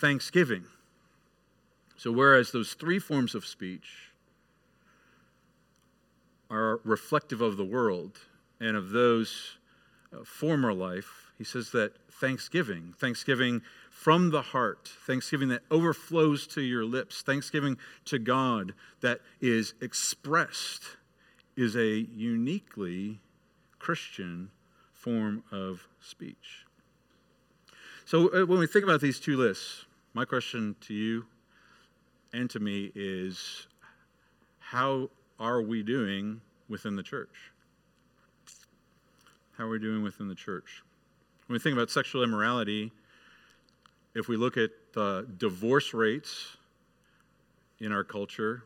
thanksgiving. 0.00 0.64
So, 1.96 2.12
whereas 2.12 2.52
those 2.52 2.74
three 2.74 2.98
forms 2.98 3.34
of 3.34 3.44
speech 3.44 4.12
are 6.50 6.80
reflective 6.84 7.40
of 7.40 7.56
the 7.56 7.64
world 7.64 8.18
and 8.60 8.76
of 8.76 8.90
those 8.90 9.58
uh, 10.12 10.24
former 10.24 10.72
life, 10.72 11.32
he 11.36 11.44
says 11.44 11.70
that 11.72 11.92
thanksgiving, 12.10 12.94
thanksgiving 12.98 13.62
from 13.90 14.30
the 14.30 14.42
heart, 14.42 14.88
thanksgiving 15.06 15.48
that 15.48 15.62
overflows 15.70 16.46
to 16.48 16.62
your 16.62 16.84
lips, 16.84 17.22
thanksgiving 17.22 17.76
to 18.04 18.18
God 18.18 18.74
that 19.00 19.20
is 19.40 19.74
expressed, 19.80 20.82
is 21.56 21.76
a 21.76 22.06
uniquely 22.14 23.20
Christian 23.78 24.50
form 24.92 25.42
of 25.50 25.86
speech. 26.00 26.64
So 28.04 28.28
uh, 28.32 28.46
when 28.46 28.58
we 28.58 28.66
think 28.66 28.84
about 28.84 29.00
these 29.00 29.20
two 29.20 29.36
lists, 29.36 29.84
my 30.18 30.24
question 30.24 30.74
to 30.80 30.94
you 30.94 31.24
and 32.32 32.50
to 32.50 32.58
me 32.58 32.90
is 32.96 33.68
how 34.58 35.08
are 35.38 35.62
we 35.62 35.80
doing 35.80 36.40
within 36.68 36.96
the 36.96 37.04
church? 37.04 37.52
How 39.56 39.66
are 39.66 39.68
we 39.68 39.78
doing 39.78 40.02
within 40.02 40.26
the 40.26 40.34
church? 40.34 40.82
When 41.46 41.54
we 41.54 41.60
think 41.60 41.74
about 41.74 41.88
sexual 41.88 42.24
immorality, 42.24 42.90
if 44.16 44.26
we 44.26 44.36
look 44.36 44.56
at 44.56 44.70
the 44.92 45.24
divorce 45.38 45.94
rates 45.94 46.56
in 47.78 47.92
our 47.92 48.02
culture, 48.02 48.64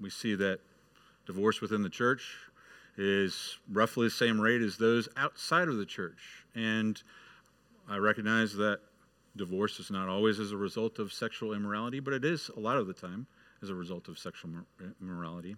we 0.00 0.08
see 0.08 0.34
that 0.36 0.60
divorce 1.26 1.60
within 1.60 1.82
the 1.82 1.90
church 1.90 2.34
is 2.96 3.58
roughly 3.70 4.06
the 4.06 4.10
same 4.10 4.40
rate 4.40 4.62
as 4.62 4.78
those 4.78 5.06
outside 5.18 5.68
of 5.68 5.76
the 5.76 5.84
church. 5.84 6.46
And 6.54 7.02
I 7.90 7.98
recognize 7.98 8.54
that 8.54 8.80
divorce 9.36 9.80
is 9.80 9.90
not 9.90 10.08
always 10.08 10.38
as 10.38 10.52
a 10.52 10.56
result 10.56 10.98
of 10.98 11.12
sexual 11.12 11.54
immorality, 11.54 12.00
but 12.00 12.12
it 12.12 12.24
is 12.24 12.50
a 12.56 12.60
lot 12.60 12.76
of 12.76 12.86
the 12.86 12.92
time 12.92 13.26
as 13.62 13.70
a 13.70 13.74
result 13.74 14.08
of 14.08 14.18
sexual 14.18 14.50
eh, 14.80 14.88
immorality. 15.00 15.56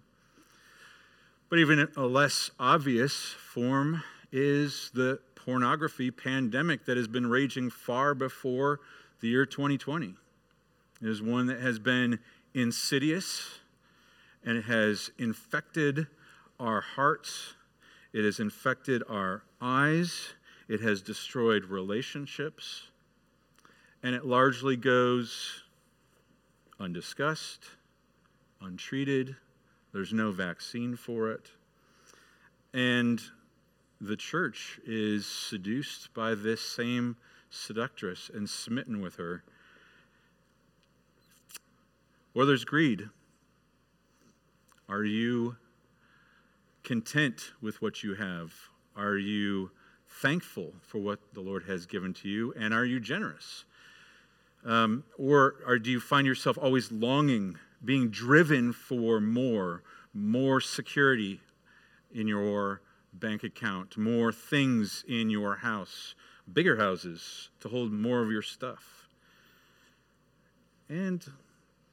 But 1.49 1.59
even 1.59 1.87
a 1.95 2.05
less 2.05 2.51
obvious 2.59 3.13
form 3.13 4.03
is 4.31 4.91
the 4.93 5.19
pornography 5.35 6.11
pandemic 6.11 6.85
that 6.85 6.97
has 6.97 7.07
been 7.07 7.27
raging 7.27 7.69
far 7.69 8.15
before 8.15 8.79
the 9.21 9.27
year 9.27 9.45
2020. 9.45 10.15
It 11.01 11.07
is 11.07 11.21
one 11.21 11.47
that 11.47 11.59
has 11.59 11.77
been 11.77 12.19
insidious 12.53 13.59
and 14.43 14.57
it 14.57 14.65
has 14.65 15.11
infected 15.17 16.07
our 16.59 16.81
hearts, 16.81 17.55
it 18.13 18.23
has 18.23 18.39
infected 18.39 19.03
our 19.09 19.43
eyes, 19.61 20.33
it 20.67 20.81
has 20.81 21.01
destroyed 21.01 21.65
relationships, 21.65 22.87
and 24.05 24.13
it 24.13 24.23
largely 24.23 24.75
goes 24.75 25.63
undiscussed, 26.79 27.65
untreated. 28.61 29.35
There's 29.93 30.13
no 30.13 30.31
vaccine 30.31 30.95
for 30.95 31.31
it. 31.31 31.49
And 32.71 33.19
the 33.99 34.15
church 34.15 34.79
is 34.85 35.25
seduced 35.25 36.13
by 36.13 36.35
this 36.35 36.61
same 36.61 37.17
seductress 37.49 38.29
and 38.31 38.47
smitten 38.47 39.01
with 39.01 39.15
her. 39.15 39.43
Or 42.35 42.45
there's 42.45 42.63
greed. 42.63 43.09
Are 44.87 45.03
you 45.03 45.55
content 46.83 47.53
with 47.59 47.81
what 47.81 48.03
you 48.03 48.13
have? 48.13 48.53
Are 48.95 49.17
you 49.17 49.71
thankful 50.07 50.73
for 50.83 50.99
what 50.99 51.33
the 51.33 51.41
Lord 51.41 51.63
has 51.63 51.87
given 51.87 52.13
to 52.13 52.29
you? 52.29 52.53
And 52.55 52.71
are 52.71 52.85
you 52.85 52.99
generous? 52.99 53.65
Um, 54.65 55.03
or, 55.17 55.55
or 55.67 55.77
do 55.77 55.91
you 55.91 55.99
find 55.99 56.25
yourself 56.25 56.57
always 56.57 56.91
longing, 56.91 57.57
being 57.83 58.09
driven 58.09 58.73
for 58.73 59.21
more, 59.21 59.83
more 60.13 60.59
security 60.59 61.39
in 62.11 62.27
your 62.27 62.81
bank 63.13 63.43
account, 63.43 63.95
more 63.95 64.31
things 64.31 65.05
in 65.07 65.29
your 65.29 65.57
house, 65.57 66.15
bigger 66.51 66.77
houses 66.77 67.49
to 67.59 67.69
hold 67.69 67.91
more 67.91 68.23
of 68.23 68.31
your 68.31 68.41
stuff? 68.41 69.07
And 70.89 71.23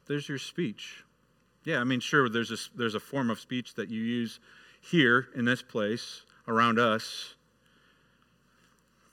there's 0.06 0.28
your 0.28 0.38
speech. 0.38 1.04
Yeah, 1.64 1.78
I 1.78 1.84
mean, 1.84 2.00
sure, 2.00 2.28
there's 2.28 2.50
a, 2.50 2.56
there's 2.74 2.94
a 2.94 3.00
form 3.00 3.30
of 3.30 3.38
speech 3.38 3.74
that 3.74 3.90
you 3.90 4.00
use 4.00 4.40
here 4.80 5.28
in 5.36 5.44
this 5.44 5.62
place 5.62 6.22
around 6.48 6.78
us. 6.78 7.34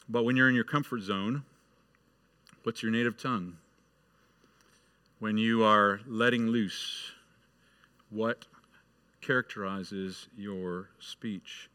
But 0.07 0.23
when 0.23 0.35
you're 0.35 0.49
in 0.49 0.55
your 0.55 0.63
comfort 0.63 1.01
zone, 1.01 1.43
what's 2.69 2.83
your 2.83 2.91
native 2.91 3.17
tongue? 3.17 3.57
When 5.17 5.39
you 5.39 5.63
are 5.63 6.01
letting 6.05 6.49
loose, 6.49 7.13
what 8.11 8.45
characterizes 9.21 10.27
your 10.37 10.91
speech? 10.99 11.67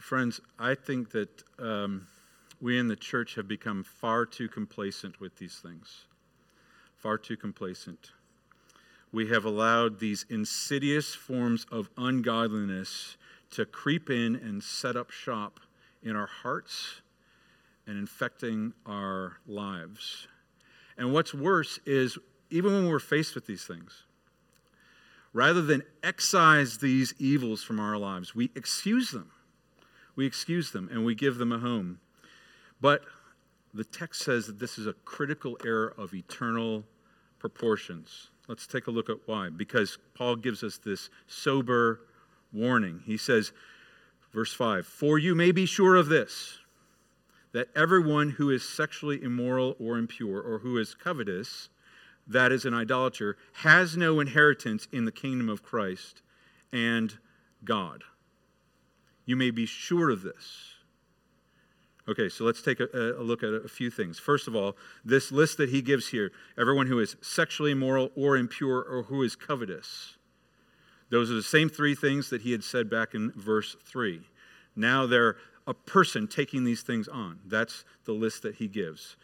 Friends, 0.00 0.40
I 0.58 0.74
think 0.74 1.12
that 1.12 1.28
um, 1.60 2.08
we 2.60 2.76
in 2.76 2.88
the 2.88 2.96
church 2.96 3.36
have 3.36 3.46
become 3.46 3.84
far 3.84 4.26
too 4.26 4.48
complacent 4.48 5.20
with 5.20 5.36
these 5.36 5.60
things. 5.62 6.06
Far 6.96 7.16
too 7.16 7.36
complacent 7.36 8.10
we 9.12 9.28
have 9.28 9.44
allowed 9.44 10.00
these 10.00 10.26
insidious 10.28 11.14
forms 11.14 11.66
of 11.70 11.88
ungodliness 11.96 13.16
to 13.52 13.64
creep 13.64 14.10
in 14.10 14.34
and 14.34 14.60
set 14.62 14.96
up 14.96 15.12
shop 15.12 15.60
in 16.02 16.16
our 16.16 16.26
hearts 16.26 17.00
and 17.88 17.98
infecting 17.98 18.74
our 18.86 19.38
lives. 19.46 20.28
And 20.96 21.12
what's 21.12 21.32
worse 21.32 21.80
is, 21.86 22.18
even 22.50 22.72
when 22.72 22.88
we're 22.88 22.98
faced 22.98 23.34
with 23.34 23.46
these 23.46 23.64
things, 23.64 24.04
rather 25.32 25.62
than 25.62 25.82
excise 26.02 26.78
these 26.78 27.14
evils 27.18 27.64
from 27.64 27.80
our 27.80 27.96
lives, 27.96 28.34
we 28.34 28.50
excuse 28.54 29.10
them. 29.10 29.30
We 30.14 30.26
excuse 30.26 30.70
them 30.70 30.88
and 30.92 31.04
we 31.04 31.14
give 31.14 31.38
them 31.38 31.50
a 31.50 31.58
home. 31.58 32.00
But 32.80 33.02
the 33.72 33.84
text 33.84 34.22
says 34.22 34.46
that 34.46 34.58
this 34.58 34.78
is 34.78 34.86
a 34.86 34.92
critical 34.92 35.56
error 35.64 35.94
of 35.96 36.12
eternal 36.12 36.84
proportions. 37.38 38.28
Let's 38.48 38.66
take 38.66 38.86
a 38.86 38.90
look 38.90 39.08
at 39.08 39.16
why. 39.26 39.48
Because 39.48 39.98
Paul 40.14 40.36
gives 40.36 40.62
us 40.62 40.78
this 40.78 41.08
sober 41.26 42.00
warning. 42.52 43.02
He 43.06 43.16
says, 43.16 43.52
verse 44.32 44.52
5 44.52 44.86
For 44.86 45.18
you 45.18 45.34
may 45.34 45.52
be 45.52 45.66
sure 45.66 45.96
of 45.96 46.08
this, 46.08 46.57
that 47.52 47.68
everyone 47.74 48.30
who 48.30 48.50
is 48.50 48.68
sexually 48.68 49.22
immoral 49.22 49.76
or 49.78 49.98
impure, 49.98 50.40
or 50.40 50.58
who 50.58 50.78
is 50.78 50.94
covetous, 50.94 51.68
that 52.26 52.52
is 52.52 52.64
an 52.64 52.74
idolater, 52.74 53.36
has 53.54 53.96
no 53.96 54.20
inheritance 54.20 54.86
in 54.92 55.04
the 55.04 55.12
kingdom 55.12 55.48
of 55.48 55.62
Christ 55.62 56.22
and 56.72 57.18
God. 57.64 58.04
You 59.24 59.36
may 59.36 59.50
be 59.50 59.66
sure 59.66 60.10
of 60.10 60.22
this. 60.22 60.74
Okay, 62.08 62.30
so 62.30 62.44
let's 62.44 62.62
take 62.62 62.80
a, 62.80 62.88
a, 62.94 63.22
look 63.22 63.42
at 63.42 63.52
a 63.52 63.68
few 63.68 63.90
things. 63.90 64.18
First 64.18 64.48
of 64.48 64.56
all, 64.56 64.76
this 65.04 65.30
list 65.30 65.58
that 65.58 65.68
he 65.68 65.82
gives 65.82 66.08
here 66.08 66.32
everyone 66.58 66.86
who 66.86 67.00
is 67.00 67.16
sexually 67.20 67.72
immoral 67.72 68.10
or 68.16 68.38
impure 68.38 68.82
or 68.82 69.02
who 69.02 69.22
is 69.22 69.36
covetous. 69.36 70.16
Those 71.10 71.30
are 71.30 71.34
the 71.34 71.42
same 71.42 71.68
three 71.68 71.94
things 71.94 72.30
that 72.30 72.42
he 72.42 72.52
had 72.52 72.64
said 72.64 72.88
back 72.88 73.14
in 73.14 73.32
verse 73.32 73.76
3. 73.84 74.22
Now 74.74 75.06
they're 75.06 75.36
a 75.68 75.74
person 75.74 76.26
taking 76.26 76.64
these 76.64 76.80
things 76.80 77.06
on. 77.06 77.38
That's 77.46 77.84
the 78.06 78.12
list 78.12 78.42
that 78.42 78.54
he 78.54 78.66
gives. 78.66 79.16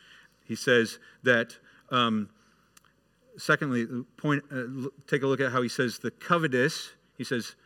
He 0.45 0.55
says 0.55 0.99
that, 1.23 1.57
um, 1.91 2.29
secondly, 3.39 3.87
point, 4.19 4.45
uh, 4.53 4.89
take 5.07 5.23
a 5.23 5.27
look 5.27 5.41
at 5.41 5.51
how 5.51 5.63
he 5.63 5.71
says 5.71 5.99
the 5.99 6.11
covetous, 6.11 6.93
he 7.17 7.25
says, 7.25 7.57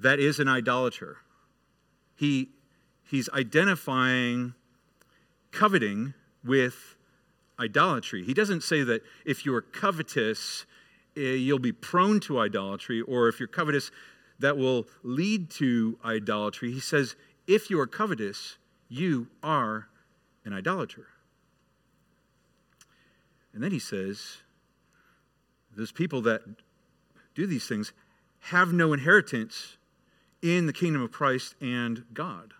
that 0.00 0.18
is 0.18 0.40
an 0.40 0.48
idolater. 0.48 1.18
He 2.16 2.50
he's 3.08 3.28
identifying 3.30 4.54
coveting 5.52 6.14
with 6.44 6.96
idolatry. 7.60 8.24
He 8.24 8.34
doesn't 8.34 8.62
say 8.62 8.82
that 8.82 9.02
if 9.24 9.46
you're 9.46 9.60
covetous, 9.60 10.66
eh, 11.16 11.20
you'll 11.20 11.60
be 11.60 11.72
prone 11.72 12.18
to 12.20 12.40
idolatry, 12.40 13.02
or 13.02 13.28
if 13.28 13.38
you're 13.38 13.46
covetous, 13.46 13.92
that 14.40 14.56
will 14.56 14.86
lead 15.04 15.48
to 15.50 15.96
idolatry. 16.04 16.72
He 16.72 16.80
says, 16.80 17.14
if 17.46 17.70
you 17.70 17.78
are 17.80 17.86
covetous, 17.86 18.58
you 18.88 19.28
are 19.42 19.88
an 20.44 20.52
idolater. 20.52 21.06
And 23.52 23.62
then 23.62 23.70
he 23.70 23.78
says, 23.78 24.38
those 25.76 25.92
people 25.92 26.20
that 26.22 26.42
do 27.34 27.46
these 27.46 27.66
things 27.66 27.92
have 28.40 28.72
no 28.72 28.92
inheritance 28.92 29.76
in 30.42 30.66
the 30.66 30.72
kingdom 30.72 31.02
of 31.02 31.10
Christ 31.10 31.54
and 31.60 32.04
God 32.12 32.54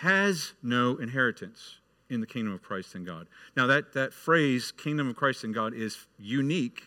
has 0.00 0.54
no 0.62 0.96
inheritance 0.96 1.76
in 2.08 2.20
the 2.22 2.26
kingdom 2.26 2.54
of 2.54 2.62
Christ 2.62 2.94
and 2.94 3.04
God. 3.04 3.26
Now, 3.54 3.66
that, 3.66 3.92
that 3.92 4.14
phrase, 4.14 4.72
kingdom 4.72 5.08
of 5.08 5.16
Christ 5.16 5.44
and 5.44 5.54
God, 5.54 5.74
is 5.74 6.06
unique 6.18 6.84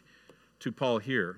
to 0.60 0.72
Paul 0.72 0.98
here. 0.98 1.38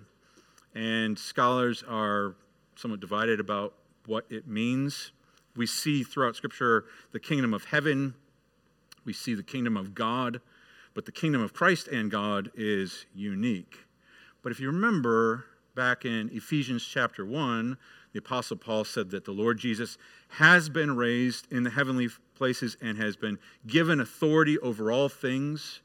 And 0.74 1.20
scholars 1.20 1.84
are 1.88 2.36
somewhat 2.78 3.02
divided 3.02 3.42
about 3.42 3.74
what 4.08 4.26
it 4.30 4.48
means. 4.48 5.12
We 5.56 5.66
see 5.66 6.04
throughout 6.04 6.36
Scripture 6.36 6.86
the 7.12 7.20
kingdom 7.20 7.54
of 7.54 7.66
heaven, 7.66 8.16
we 9.06 9.14
see 9.14 9.36
the 9.36 9.44
kingdom 9.44 9.78
of 9.78 9.96
God, 9.96 10.42
but 10.94 11.06
the 11.06 11.12
kingdom 11.12 11.42
of 11.42 11.54
Christ 11.54 11.88
and 11.88 12.10
God 12.10 12.52
is 12.56 13.06
unique. 13.14 13.86
But 14.42 14.52
if 14.52 14.60
you 14.60 14.68
remember 14.68 15.46
back 15.76 16.06
in 16.06 16.30
Ephesians 16.34 16.86
chapter 16.86 17.26
1, 17.26 17.78
the 18.14 18.20
Apostle 18.20 18.58
Paul 18.58 18.86
said 18.86 19.10
that 19.12 19.26
the 19.26 19.32
Lord 19.32 19.58
Jesus 19.58 19.98
has 20.30 20.70
been 20.70 20.96
raised 20.96 21.52
in 21.52 21.64
the 21.64 21.70
heavenly 21.70 22.08
places 22.36 22.78
and 22.82 22.98
has 22.98 23.16
been 23.18 23.38
given 23.68 24.00
authority 24.00 24.58
over 24.60 24.92
all 24.92 25.10
things. 25.10 25.82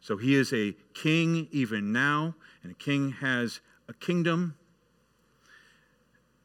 So 0.00 0.16
he 0.16 0.34
is 0.34 0.52
a 0.52 0.76
king 0.94 1.48
even 1.50 1.92
now, 1.92 2.34
and 2.62 2.72
a 2.72 2.74
king 2.74 3.12
has 3.12 3.60
a 3.88 3.94
kingdom. 3.94 4.54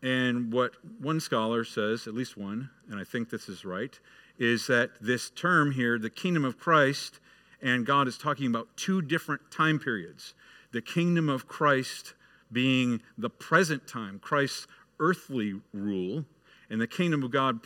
And 0.02 0.52
what 0.54 0.74
one 1.00 1.20
scholar 1.20 1.64
says, 1.64 2.08
at 2.08 2.14
least 2.14 2.38
one, 2.38 2.70
and 2.90 3.00
I 3.00 3.04
think 3.04 3.30
this 3.30 3.50
is 3.50 3.66
right, 3.66 4.00
is 4.38 4.68
that 4.68 4.92
this 5.02 5.30
term 5.32 5.72
here, 5.72 5.98
the 5.98 6.10
kingdom 6.10 6.46
of 6.46 6.60
Christ 6.60 7.20
and 7.62 7.86
God, 7.86 8.08
is 8.08 8.18
talking 8.18 8.48
about 8.48 8.68
two 8.78 9.02
different 9.02 9.50
time 9.50 9.80
periods. 9.80 10.36
The 10.72 10.82
kingdom 10.82 11.30
of 11.30 11.48
Christ 11.48 12.14
being 12.52 13.02
the 13.18 13.30
present 13.30 13.88
time, 13.88 14.20
Christ's 14.20 14.68
earthly 15.00 15.60
rule, 15.74 16.26
and 16.70 16.80
the 16.80 16.88
kingdom 16.88 17.24
of 17.24 17.32
God 17.32 17.62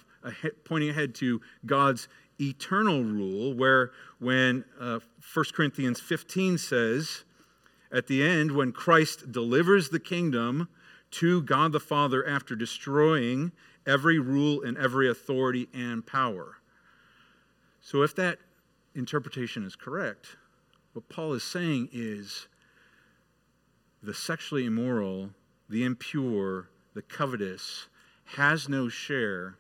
pointing 0.66 0.90
ahead 0.90 1.16
to 1.16 1.42
God's 1.66 2.08
eternal 2.40 3.04
rule, 3.04 3.54
where 3.54 3.92
when 4.20 4.64
uh, 4.80 5.00
1 5.34 5.46
Corinthians 5.54 6.00
15 6.00 6.58
says, 6.58 7.24
at 7.92 8.08
the 8.08 8.24
end, 8.24 8.52
when 8.54 8.72
Christ 8.72 9.32
delivers 9.32 9.90
the 9.90 10.00
kingdom 10.00 10.70
to 11.12 11.42
God 11.42 11.72
the 11.72 11.80
Father 11.80 12.28
after 12.28 12.56
destroying 12.56 13.52
every 13.86 14.20
rule 14.20 14.62
and 14.62 14.78
every 14.78 15.10
authority 15.10 15.68
and 15.74 16.06
power. 16.06 16.58
So, 17.82 18.04
if 18.04 18.16
that 18.16 18.40
interpretation 18.96 19.66
is 19.66 19.76
correct, 19.76 20.38
what 20.94 21.10
Paul 21.10 21.34
is 21.34 21.44
saying 21.44 21.90
is 21.92 22.48
the 24.04 24.14
sexually 24.14 24.66
immoral 24.66 25.32
the 25.72 25.86
impure, 25.86 26.68
the 26.94 27.02
covetous, 27.02 27.88
has 28.26 28.68
no 28.68 28.90
share 28.90 29.56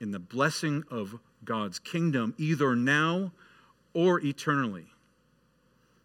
in 0.00 0.10
the 0.10 0.18
blessing 0.18 0.82
of 0.90 1.20
God's 1.44 1.78
kingdom, 1.78 2.34
either 2.38 2.74
now 2.74 3.32
or 3.92 4.20
eternally. 4.24 4.86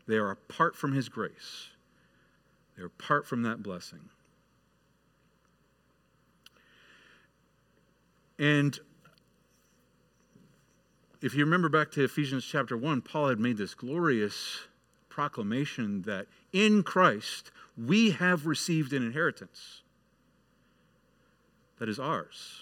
They 0.08 0.18
are 0.18 0.32
apart 0.32 0.76
from 0.76 0.94
his 0.94 1.08
grace. 1.08 1.70
They're 2.76 2.88
apart 2.88 3.26
from 3.26 3.44
that 3.44 3.64
blessing. 3.64 4.10
And 8.38 8.78
if 11.22 11.34
you 11.34 11.44
remember 11.46 11.70
back 11.70 11.92
to 11.92 12.04
Ephesians 12.04 12.46
chapter 12.46 12.78
1, 12.78 13.02
Paul 13.02 13.30
had 13.30 13.40
made 13.40 13.58
this 13.58 13.74
glorious 13.74 14.68
proclamation 15.10 16.02
that 16.04 16.28
in 16.52 16.84
Christ 16.84 17.52
we 17.78 18.12
have 18.12 18.46
received 18.46 18.94
an 18.94 19.04
inheritance 19.04 19.82
that 21.80 21.90
is 21.90 22.00
ours. 22.00 22.62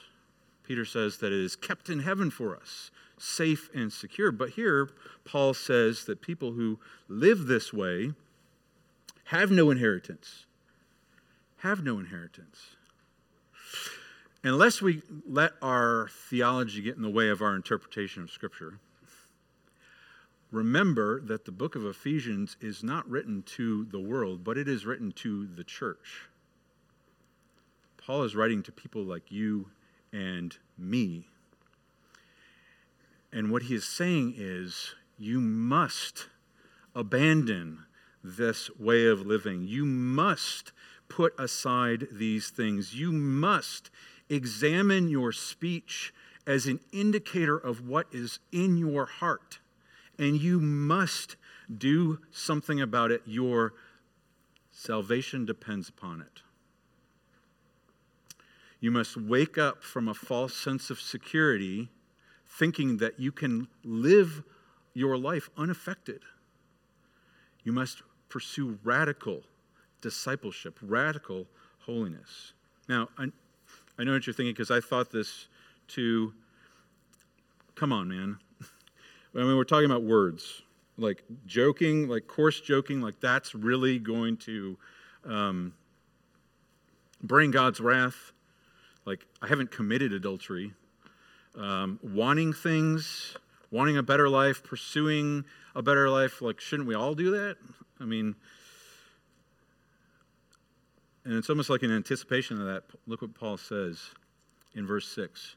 Peter 0.63 0.86
says 0.86 1.17
that 1.17 1.33
it 1.33 1.43
is 1.43 1.55
kept 1.55 1.89
in 1.89 1.99
heaven 1.99 2.29
for 2.31 2.55
us, 2.55 2.89
safe 3.17 3.69
and 3.73 3.91
secure. 3.91 4.31
But 4.31 4.51
here, 4.51 4.89
Paul 5.25 5.53
says 5.53 6.05
that 6.05 6.21
people 6.21 6.53
who 6.53 6.79
live 7.07 7.47
this 7.47 7.73
way 7.73 8.13
have 9.25 9.51
no 9.51 9.71
inheritance. 9.71 10.45
Have 11.57 11.83
no 11.83 11.99
inheritance. 11.99 12.75
Unless 14.45 14.82
we 14.82 15.01
let 15.25 15.53
our 15.62 16.10
theology 16.29 16.82
get 16.82 16.97
in 16.97 17.01
the 17.01 17.10
way 17.10 17.29
of 17.29 17.41
our 17.41 17.56
interpretation 17.56 18.23
of 18.23 18.32
Scripture, 18.32 18.79
remember 20.51 21.21
that 21.21 21.45
the 21.45 21.51
book 21.51 21.75
of 21.75 21.86
Ephesians 21.86 22.58
is 22.60 22.84
not 22.84 23.10
written 23.10 23.43
to 23.43 23.86
the 23.86 24.01
world, 24.01 24.43
but 24.43 24.58
it 24.58 24.67
is 24.67 24.86
written 24.86 25.13
to 25.13 25.47
the 25.47 25.63
church. 25.63 26.27
Paul 27.95 28.23
is 28.23 28.36
writing 28.36 28.62
to 28.63 28.71
people 28.73 29.01
like 29.03 29.32
you 29.32 29.69
and 30.12 30.58
me. 30.77 31.27
And 33.32 33.49
what 33.49 33.63
he 33.63 33.75
is 33.75 33.86
saying 33.86 34.34
is, 34.38 34.93
you 35.17 35.39
must 35.39 36.27
abandon 36.93 37.86
this 38.21 38.69
way 38.77 39.06
of 39.08 39.25
living. 39.25 39.63
You 39.63 39.86
must 39.86 40.73
put 41.08 41.34
aside 41.39 42.08
these 42.12 42.49
things. 42.49 42.93
You 42.93 43.13
must 43.13 43.89
examine 44.33 45.09
your 45.09 45.31
speech 45.31 46.13
as 46.45 46.65
an 46.65 46.79
indicator 46.91 47.57
of 47.57 47.87
what 47.87 48.07
is 48.11 48.39
in 48.51 48.77
your 48.77 49.05
heart. 49.05 49.59
And 50.17 50.39
you 50.39 50.59
must 50.59 51.35
do 51.75 52.19
something 52.31 52.81
about 52.81 53.11
it. 53.11 53.21
Your 53.25 53.73
salvation 54.71 55.45
depends 55.45 55.89
upon 55.89 56.21
it. 56.21 56.41
You 58.79 58.91
must 58.91 59.15
wake 59.15 59.57
up 59.57 59.83
from 59.83 60.09
a 60.09 60.13
false 60.13 60.53
sense 60.53 60.89
of 60.89 60.99
security, 60.99 61.89
thinking 62.45 62.97
that 62.97 63.19
you 63.19 63.31
can 63.31 63.69
live 63.83 64.43
your 64.93 65.17
life 65.17 65.49
unaffected. 65.57 66.19
You 67.63 67.71
must 67.71 68.03
pursue 68.27 68.77
radical 68.83 69.43
discipleship, 70.01 70.77
radical 70.81 71.47
holiness. 71.85 72.51
Now, 72.89 73.07
I, 73.97 74.03
know 74.03 74.13
what 74.13 74.25
you're 74.27 74.34
thinking 74.34 74.53
because 74.53 74.71
I 74.71 74.79
thought 74.79 75.12
this 75.12 75.47
too. 75.88 76.34
Come 77.75 77.91
on, 77.91 78.08
man. 78.08 78.38
I 79.36 79.39
mean, 79.39 79.58
we're 79.58 79.63
talking 79.63 79.86
about 79.86 80.03
words. 80.03 80.62
Like 80.97 81.23
joking, 81.47 82.08
like 82.08 82.27
coarse 82.27 82.62
joking, 82.62 83.01
like 83.01 83.19
that's 83.19 83.56
really 83.56 83.97
going 83.97 84.38
to 84.38 84.77
um, 85.25 85.73
bring 87.23 87.49
God's 87.51 87.79
wrath 87.79 88.34
like 89.06 89.25
I 89.41 89.47
haven't 89.47 89.71
committed 89.71 90.13
adultery. 90.13 90.73
Um, 91.56 91.99
wanting 92.01 92.53
things, 92.53 93.36
wanting 93.69 93.97
a 93.97 94.03
better 94.03 94.29
life, 94.29 94.63
pursuing 94.63 95.45
a 95.75 95.84
better 95.84 96.10
life, 96.10 96.41
like, 96.41 96.60
shouldn't 96.60 96.88
we 96.88 96.95
all 96.95 97.13
do 97.13 97.32
that? 97.32 97.58
I 97.99 98.06
mean, 98.06 98.36
and 101.25 101.33
it's 101.36 101.49
almost 101.49 101.69
like 101.69 101.83
an 101.83 101.91
anticipation 101.91 102.59
of 102.59 102.67
that. 102.67 102.83
Look 103.07 103.21
what 103.21 103.33
Paul 103.33 103.57
says 103.57 103.99
in 104.75 104.86
verse 104.86 105.07
6 105.07 105.55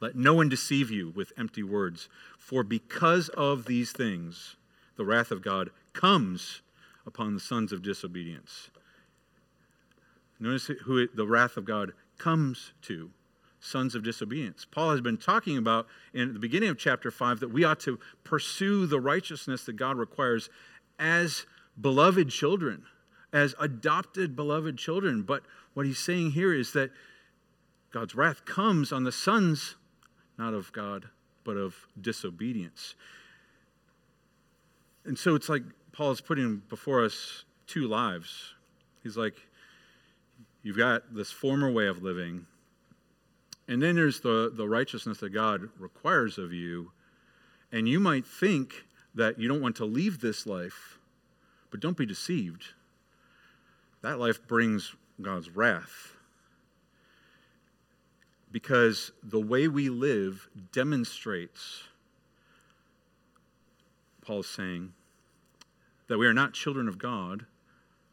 Let 0.00 0.16
no 0.16 0.34
one 0.34 0.48
deceive 0.48 0.90
you 0.90 1.12
with 1.14 1.32
empty 1.36 1.62
words, 1.62 2.08
for 2.38 2.62
because 2.62 3.28
of 3.30 3.66
these 3.66 3.92
things, 3.92 4.56
the 4.96 5.04
wrath 5.04 5.30
of 5.30 5.42
God 5.42 5.70
comes 5.92 6.62
upon 7.06 7.34
the 7.34 7.40
sons 7.40 7.72
of 7.72 7.82
disobedience. 7.82 8.70
Notice 10.40 10.70
who 10.84 10.98
it, 10.98 11.16
the 11.16 11.26
wrath 11.26 11.56
of 11.56 11.64
God 11.64 11.92
comes 12.18 12.72
to 12.82 13.10
sons 13.60 13.94
of 13.94 14.02
disobedience. 14.02 14.66
Paul 14.70 14.90
has 14.90 15.00
been 15.00 15.16
talking 15.16 15.56
about 15.56 15.86
in 16.12 16.34
the 16.34 16.38
beginning 16.38 16.68
of 16.68 16.76
chapter 16.76 17.10
5 17.10 17.40
that 17.40 17.48
we 17.52 17.64
ought 17.64 17.80
to 17.80 17.98
pursue 18.22 18.86
the 18.86 19.00
righteousness 19.00 19.64
that 19.64 19.74
God 19.74 19.96
requires 19.96 20.50
as 20.98 21.46
beloved 21.80 22.28
children, 22.28 22.84
as 23.34 23.54
adopted 23.58 24.36
beloved 24.36 24.78
children. 24.78 25.22
But 25.22 25.42
what 25.74 25.84
he's 25.84 25.98
saying 25.98 26.30
here 26.30 26.54
is 26.54 26.72
that 26.72 26.90
God's 27.92 28.14
wrath 28.14 28.44
comes 28.44 28.92
on 28.92 29.04
the 29.04 29.12
sons, 29.12 29.74
not 30.38 30.54
of 30.54 30.72
God, 30.72 31.06
but 31.42 31.56
of 31.56 31.74
disobedience. 32.00 32.94
And 35.04 35.18
so 35.18 35.34
it's 35.34 35.48
like 35.48 35.64
Paul 35.92 36.12
is 36.12 36.20
putting 36.20 36.62
before 36.68 37.04
us 37.04 37.44
two 37.66 37.86
lives. 37.88 38.54
He's 39.02 39.16
like, 39.16 39.34
You've 40.62 40.78
got 40.78 41.14
this 41.14 41.30
former 41.30 41.70
way 41.70 41.88
of 41.88 42.02
living, 42.02 42.46
and 43.68 43.82
then 43.82 43.96
there's 43.96 44.20
the, 44.20 44.50
the 44.54 44.66
righteousness 44.66 45.18
that 45.18 45.28
God 45.28 45.68
requires 45.78 46.38
of 46.38 46.54
you. 46.54 46.92
And 47.70 47.86
you 47.86 48.00
might 48.00 48.26
think 48.26 48.86
that 49.14 49.38
you 49.38 49.46
don't 49.46 49.60
want 49.60 49.76
to 49.76 49.84
leave 49.84 50.20
this 50.20 50.46
life, 50.46 50.98
but 51.70 51.80
don't 51.80 51.98
be 51.98 52.06
deceived. 52.06 52.64
That 54.04 54.18
life 54.18 54.46
brings 54.46 54.94
God's 55.22 55.48
wrath. 55.48 56.12
Because 58.52 59.12
the 59.22 59.40
way 59.40 59.66
we 59.66 59.88
live 59.88 60.46
demonstrates, 60.72 61.84
Paul's 64.20 64.46
saying, 64.46 64.92
that 66.08 66.18
we 66.18 66.26
are 66.26 66.34
not 66.34 66.52
children 66.52 66.86
of 66.86 66.98
God, 66.98 67.46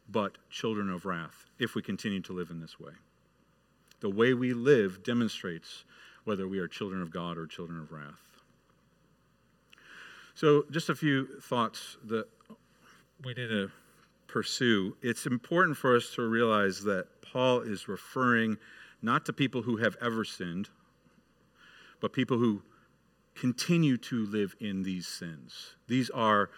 but 0.08 0.38
children 0.48 0.88
of 0.88 1.04
wrath 1.04 1.50
if 1.58 1.74
we 1.74 1.82
continue 1.82 2.22
to 2.22 2.32
live 2.32 2.48
in 2.48 2.58
this 2.58 2.80
way. 2.80 2.92
The 4.00 4.08
way 4.08 4.32
we 4.32 4.54
live 4.54 5.02
demonstrates 5.02 5.84
whether 6.24 6.48
we 6.48 6.58
are 6.58 6.68
children 6.68 7.02
of 7.02 7.10
God 7.10 7.36
or 7.36 7.46
children 7.46 7.78
of 7.78 7.92
wrath. 7.92 8.40
So, 10.34 10.64
just 10.70 10.88
a 10.88 10.94
few 10.94 11.38
thoughts 11.42 11.98
that 12.06 12.28
we 13.22 13.34
need 13.34 13.48
to 13.48 13.70
pursue. 14.32 14.96
It's 15.02 15.26
important 15.26 15.76
for 15.76 15.94
us 15.94 16.14
to 16.14 16.22
realize 16.22 16.82
that 16.84 17.06
Paul 17.20 17.60
is 17.60 17.86
referring 17.86 18.56
not 19.02 19.26
to 19.26 19.32
people 19.32 19.62
who 19.62 19.76
have 19.76 19.94
ever 20.00 20.24
sinned, 20.24 20.70
but 22.00 22.14
people 22.14 22.38
who 22.38 22.62
continue 23.34 23.98
to 23.98 24.24
live 24.26 24.54
in 24.58 24.82
these 24.82 25.06
sins. 25.06 25.76
These 25.86 26.08
are 26.10 26.48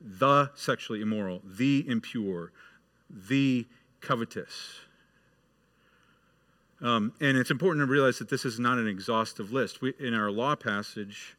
the 0.00 0.50
sexually 0.54 1.00
immoral, 1.00 1.40
the 1.44 1.88
impure, 1.88 2.52
the 3.08 3.66
covetous. 4.00 4.80
Um, 6.82 7.12
and 7.20 7.38
it's 7.38 7.50
important 7.50 7.86
to 7.86 7.90
realize 7.90 8.18
that 8.18 8.28
this 8.28 8.44
is 8.44 8.58
not 8.58 8.76
an 8.76 8.88
exhaustive 8.88 9.52
list. 9.52 9.80
We, 9.80 9.94
in 9.98 10.12
our 10.12 10.30
law 10.30 10.54
passage 10.54 11.36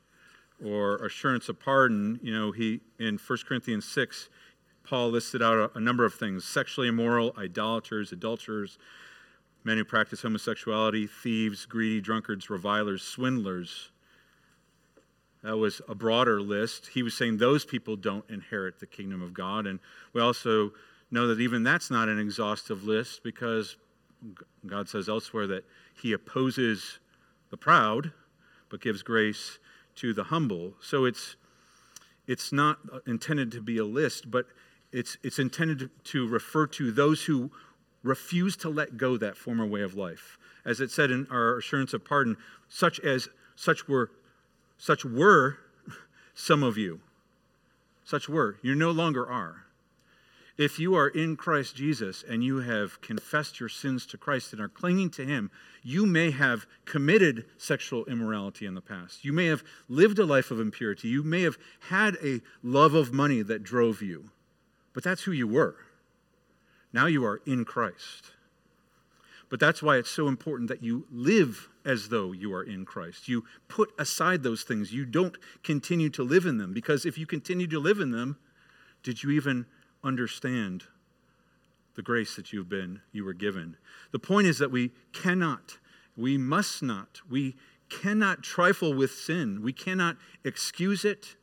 or 0.63 0.97
assurance 1.05 1.49
of 1.49 1.59
pardon, 1.59 2.19
you 2.23 2.33
know, 2.33 2.51
he 2.51 2.79
in 2.97 3.19
1 3.19 3.39
Corinthians 3.47 3.85
6, 3.85 4.29
Paul 4.83 5.09
listed 5.09 5.41
out 5.41 5.71
a, 5.73 5.77
a 5.77 5.79
number 5.79 6.05
of 6.05 6.13
things 6.13 6.45
sexually 6.45 6.87
immoral, 6.87 7.33
idolaters, 7.37 8.11
adulterers, 8.11 8.77
men 9.63 9.77
who 9.77 9.85
practice 9.85 10.21
homosexuality, 10.21 11.07
thieves, 11.07 11.65
greedy, 11.65 12.01
drunkards, 12.01 12.49
revilers, 12.49 13.01
swindlers. 13.01 13.91
That 15.43 15.57
was 15.57 15.81
a 15.87 15.95
broader 15.95 16.41
list. 16.41 16.87
He 16.87 17.03
was 17.03 17.13
saying 17.15 17.37
those 17.37 17.65
people 17.65 17.95
don't 17.95 18.29
inherit 18.29 18.79
the 18.79 18.85
kingdom 18.85 19.21
of 19.21 19.33
God. 19.33 19.67
And 19.67 19.79
we 20.13 20.21
also 20.21 20.71
know 21.11 21.27
that 21.27 21.39
even 21.39 21.63
that's 21.63 21.91
not 21.91 22.09
an 22.09 22.19
exhaustive 22.19 22.83
list 22.83 23.23
because 23.23 23.77
God 24.65 24.87
says 24.87 25.09
elsewhere 25.09 25.47
that 25.47 25.65
He 26.01 26.13
opposes 26.13 26.99
the 27.49 27.57
proud, 27.57 28.11
but 28.69 28.81
gives 28.81 29.03
grace 29.03 29.59
to 29.95 30.13
the 30.13 30.23
humble. 30.23 30.73
So 30.81 31.05
it's 31.05 31.35
it's 32.25 32.53
not 32.53 32.79
intended 33.05 33.51
to 33.51 33.61
be 33.61 33.77
a 33.77 33.85
list, 33.85 34.31
but 34.31 34.47
it's 34.93 35.17
it's 35.23 35.39
intended 35.39 35.89
to, 36.05 36.27
refer 36.27 36.67
to 36.67 36.91
those 36.91 37.23
who 37.23 37.51
refuse 38.03 38.55
to 38.57 38.69
let 38.69 38.97
go 38.97 39.17
that 39.17 39.35
former 39.35 39.65
way 39.65 39.81
of 39.81 39.95
life. 39.95 40.37
As 40.63 40.79
it 40.79 40.91
said 40.91 41.11
in 41.11 41.27
our 41.29 41.57
assurance 41.57 41.93
of 41.93 42.05
pardon, 42.05 42.37
such 42.69 42.99
as 42.99 43.27
such 43.55 43.87
were 43.87 44.11
such 44.77 45.03
were 45.03 45.57
some 46.33 46.63
of 46.63 46.77
you. 46.77 47.01
Such 48.05 48.29
were. 48.29 48.57
You 48.61 48.75
no 48.75 48.91
longer 48.91 49.29
are. 49.29 49.63
If 50.55 50.77
you 50.77 50.93
are 50.93 51.07
in 51.07 51.35
Christ 51.35 51.75
Jesus 51.75 52.23
and 52.27 52.43
you 52.43 52.59
have 52.59 53.01
confessed 53.01 53.59
your 53.59 53.69
sins 53.69 54.05
to 54.07 54.17
Christ 54.17 54.53
and 54.53 54.61
are 54.61 54.67
clinging 54.67 55.09
to 55.11 55.25
Him, 55.25 55.49
you 55.81 56.05
may 56.05 56.29
have 56.29 56.67
committed 56.85 57.45
sexual 57.57 58.05
immorality 58.05 58.67
in 58.67 58.75
the 58.75 58.81
past. 58.81 59.25
You 59.25 59.33
may 59.33 59.47
have 59.47 59.63
lived 59.89 60.19
a 60.19 60.25
life 60.25 60.51
of 60.51 60.59
impurity. 60.59 61.07
You 61.07 61.23
may 61.23 61.41
have 61.41 61.57
had 61.89 62.17
a 62.23 62.41
love 62.61 62.93
of 62.93 63.11
money 63.11 63.41
that 63.41 63.63
drove 63.63 64.03
you. 64.03 64.29
But 64.93 65.03
that's 65.03 65.23
who 65.23 65.31
you 65.31 65.47
were. 65.47 65.75
Now 66.91 67.07
you 67.07 67.25
are 67.25 67.41
in 67.45 67.65
Christ. 67.65 68.31
But 69.49 69.59
that's 69.59 69.83
why 69.83 69.97
it's 69.97 70.09
so 70.09 70.27
important 70.27 70.69
that 70.69 70.83
you 70.83 71.05
live 71.11 71.69
as 71.85 72.09
though 72.09 72.31
you 72.31 72.53
are 72.53 72.63
in 72.63 72.85
Christ. 72.85 73.27
You 73.27 73.43
put 73.67 73.91
aside 73.99 74.41
those 74.41 74.63
things. 74.63 74.93
You 74.93 75.05
don't 75.05 75.37
continue 75.63 76.09
to 76.11 76.23
live 76.23 76.45
in 76.45 76.57
them. 76.57 76.73
Because 76.73 77.05
if 77.05 77.17
you 77.17 77.25
continue 77.25 77.67
to 77.67 77.79
live 77.79 77.99
in 77.99 78.11
them, 78.11 78.37
did 79.03 79.21
you 79.21 79.31
even 79.31 79.65
understand 80.03 80.85
the 81.95 82.01
grace 82.01 82.35
that 82.35 82.51
you've 82.51 82.69
been 82.69 83.01
you 83.11 83.25
were 83.25 83.33
given? 83.33 83.77
The 84.11 84.19
point 84.19 84.47
is 84.47 84.57
that 84.59 84.71
we 84.71 84.91
cannot, 85.11 85.77
we 86.17 86.37
must 86.37 86.81
not, 86.81 87.21
we 87.29 87.55
cannot 87.89 88.43
trifle 88.43 88.93
with 88.93 89.11
sin. 89.11 89.61
We 89.61 89.73
cannot 89.73 90.17
excuse 90.43 91.05
it. 91.05 91.35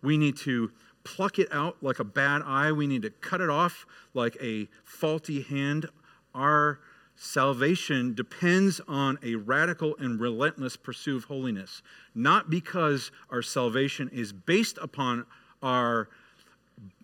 We 0.00 0.16
need 0.16 0.36
to 0.38 0.70
pluck 1.04 1.38
it 1.38 1.48
out 1.52 1.76
like 1.82 1.98
a 1.98 2.04
bad 2.04 2.42
eye. 2.44 2.72
We 2.72 2.86
need 2.86 3.02
to 3.02 3.10
cut 3.10 3.40
it 3.40 3.50
off 3.50 3.86
like 4.14 4.36
a 4.40 4.68
faulty 4.84 5.42
hand. 5.42 5.86
Our 6.34 6.80
salvation 7.16 8.14
depends 8.14 8.80
on 8.86 9.18
a 9.22 9.34
radical 9.34 9.96
and 9.98 10.20
relentless 10.20 10.76
pursuit 10.76 11.16
of 11.16 11.24
holiness, 11.24 11.82
not 12.14 12.48
because 12.48 13.10
our 13.30 13.42
salvation 13.42 14.08
is 14.12 14.32
based 14.32 14.78
upon 14.80 15.26
our 15.62 16.08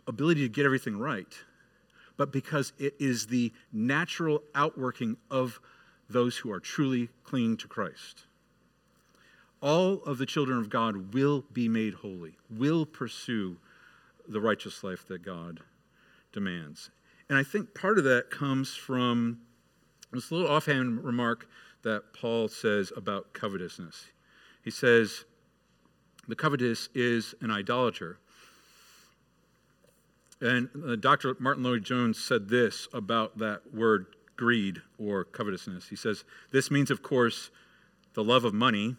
ability 0.06 0.42
to 0.42 0.48
get 0.48 0.64
everything 0.64 0.98
right, 0.98 1.34
but 2.16 2.32
because 2.32 2.72
it 2.78 2.94
is 3.00 3.26
the 3.26 3.52
natural 3.72 4.42
outworking 4.54 5.16
of 5.30 5.60
those 6.08 6.36
who 6.36 6.52
are 6.52 6.60
truly 6.60 7.08
clinging 7.24 7.56
to 7.56 7.66
Christ. 7.66 8.24
All 9.60 10.02
of 10.04 10.18
the 10.18 10.26
children 10.26 10.58
of 10.58 10.68
God 10.68 11.14
will 11.14 11.44
be 11.52 11.68
made 11.68 11.94
holy, 11.94 12.36
will 12.50 12.86
pursue 12.86 13.56
the 14.28 14.40
righteous 14.40 14.82
life 14.82 15.06
that 15.08 15.22
God 15.22 15.60
demands. 16.32 16.90
And 17.28 17.38
I 17.38 17.42
think 17.42 17.74
part 17.74 17.98
of 17.98 18.04
that 18.04 18.30
comes 18.30 18.74
from 18.74 19.38
this 20.12 20.30
little 20.30 20.48
offhand 20.48 21.02
remark 21.04 21.48
that 21.82 22.12
Paul 22.12 22.48
says 22.48 22.92
about 22.96 23.32
covetousness. 23.32 24.06
He 24.62 24.70
says, 24.70 25.24
The 26.28 26.36
covetous 26.36 26.88
is 26.94 27.34
an 27.40 27.50
idolater. 27.50 28.18
And 30.40 30.68
uh, 30.86 30.96
Dr. 30.96 31.36
Martyn 31.38 31.62
Lloyd-Jones 31.62 32.22
said 32.22 32.48
this 32.48 32.88
about 32.92 33.38
that 33.38 33.62
word 33.72 34.06
greed 34.36 34.82
or 34.98 35.24
covetousness. 35.24 35.88
He 35.88 35.96
says, 35.96 36.24
This 36.50 36.70
means, 36.70 36.90
of 36.90 37.02
course, 37.02 37.50
the 38.14 38.24
love 38.24 38.44
of 38.44 38.54
money, 38.54 38.96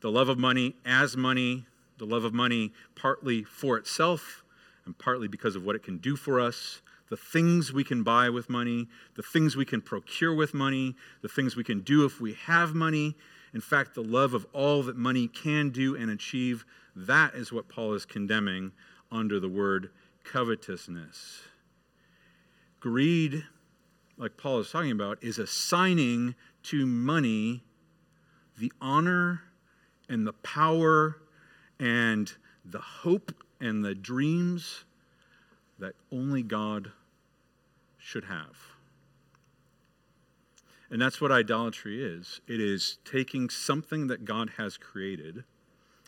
the 0.00 0.10
love 0.10 0.28
of 0.28 0.38
money 0.38 0.76
as 0.84 1.16
money, 1.16 1.66
the 2.02 2.12
love 2.12 2.24
of 2.24 2.34
money 2.34 2.72
partly 2.96 3.44
for 3.44 3.78
itself 3.78 4.42
and 4.86 4.98
partly 4.98 5.28
because 5.28 5.54
of 5.54 5.64
what 5.64 5.76
it 5.76 5.84
can 5.84 5.98
do 5.98 6.16
for 6.16 6.40
us, 6.40 6.82
the 7.10 7.16
things 7.16 7.72
we 7.72 7.84
can 7.84 8.02
buy 8.02 8.28
with 8.28 8.50
money, 8.50 8.88
the 9.14 9.22
things 9.22 9.54
we 9.54 9.64
can 9.64 9.80
procure 9.80 10.34
with 10.34 10.52
money, 10.52 10.96
the 11.20 11.28
things 11.28 11.54
we 11.54 11.62
can 11.62 11.78
do 11.78 12.04
if 12.04 12.20
we 12.20 12.32
have 12.32 12.74
money. 12.74 13.14
In 13.54 13.60
fact, 13.60 13.94
the 13.94 14.02
love 14.02 14.34
of 14.34 14.48
all 14.52 14.82
that 14.82 14.96
money 14.96 15.28
can 15.28 15.70
do 15.70 15.94
and 15.94 16.10
achieve, 16.10 16.64
that 16.96 17.34
is 17.36 17.52
what 17.52 17.68
Paul 17.68 17.94
is 17.94 18.04
condemning 18.04 18.72
under 19.12 19.38
the 19.38 19.48
word 19.48 19.90
covetousness. 20.24 21.42
Greed, 22.80 23.44
like 24.16 24.36
Paul 24.36 24.58
is 24.58 24.72
talking 24.72 24.90
about, 24.90 25.22
is 25.22 25.38
assigning 25.38 26.34
to 26.64 26.84
money 26.84 27.62
the 28.58 28.72
honor 28.80 29.42
and 30.08 30.26
the 30.26 30.32
power 30.32 31.21
and 31.82 32.32
the 32.64 32.78
hope 32.78 33.34
and 33.60 33.84
the 33.84 33.94
dreams 33.94 34.84
that 35.80 35.94
only 36.12 36.44
God 36.44 36.92
should 37.98 38.26
have. 38.26 38.56
And 40.90 41.02
that's 41.02 41.20
what 41.20 41.32
idolatry 41.32 42.04
is 42.04 42.40
it 42.46 42.60
is 42.60 42.98
taking 43.04 43.50
something 43.50 44.06
that 44.06 44.24
God 44.24 44.52
has 44.58 44.76
created 44.76 45.42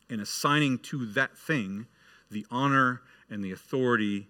and 0.08 0.20
assigning 0.20 0.78
to 0.78 1.06
that 1.06 1.36
thing 1.36 1.86
the 2.30 2.46
honor 2.50 3.02
and 3.28 3.42
the 3.42 3.50
authority 3.50 4.28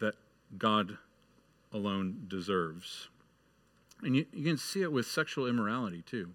that 0.00 0.14
God 0.56 0.96
alone 1.70 2.24
deserves. 2.28 3.08
And 4.02 4.16
you, 4.16 4.26
you, 4.32 4.44
can 4.44 4.56
see 4.56 4.82
it 4.82 4.92
with 4.92 5.06
sexual 5.06 5.46
immorality 5.46 6.02
too. 6.02 6.34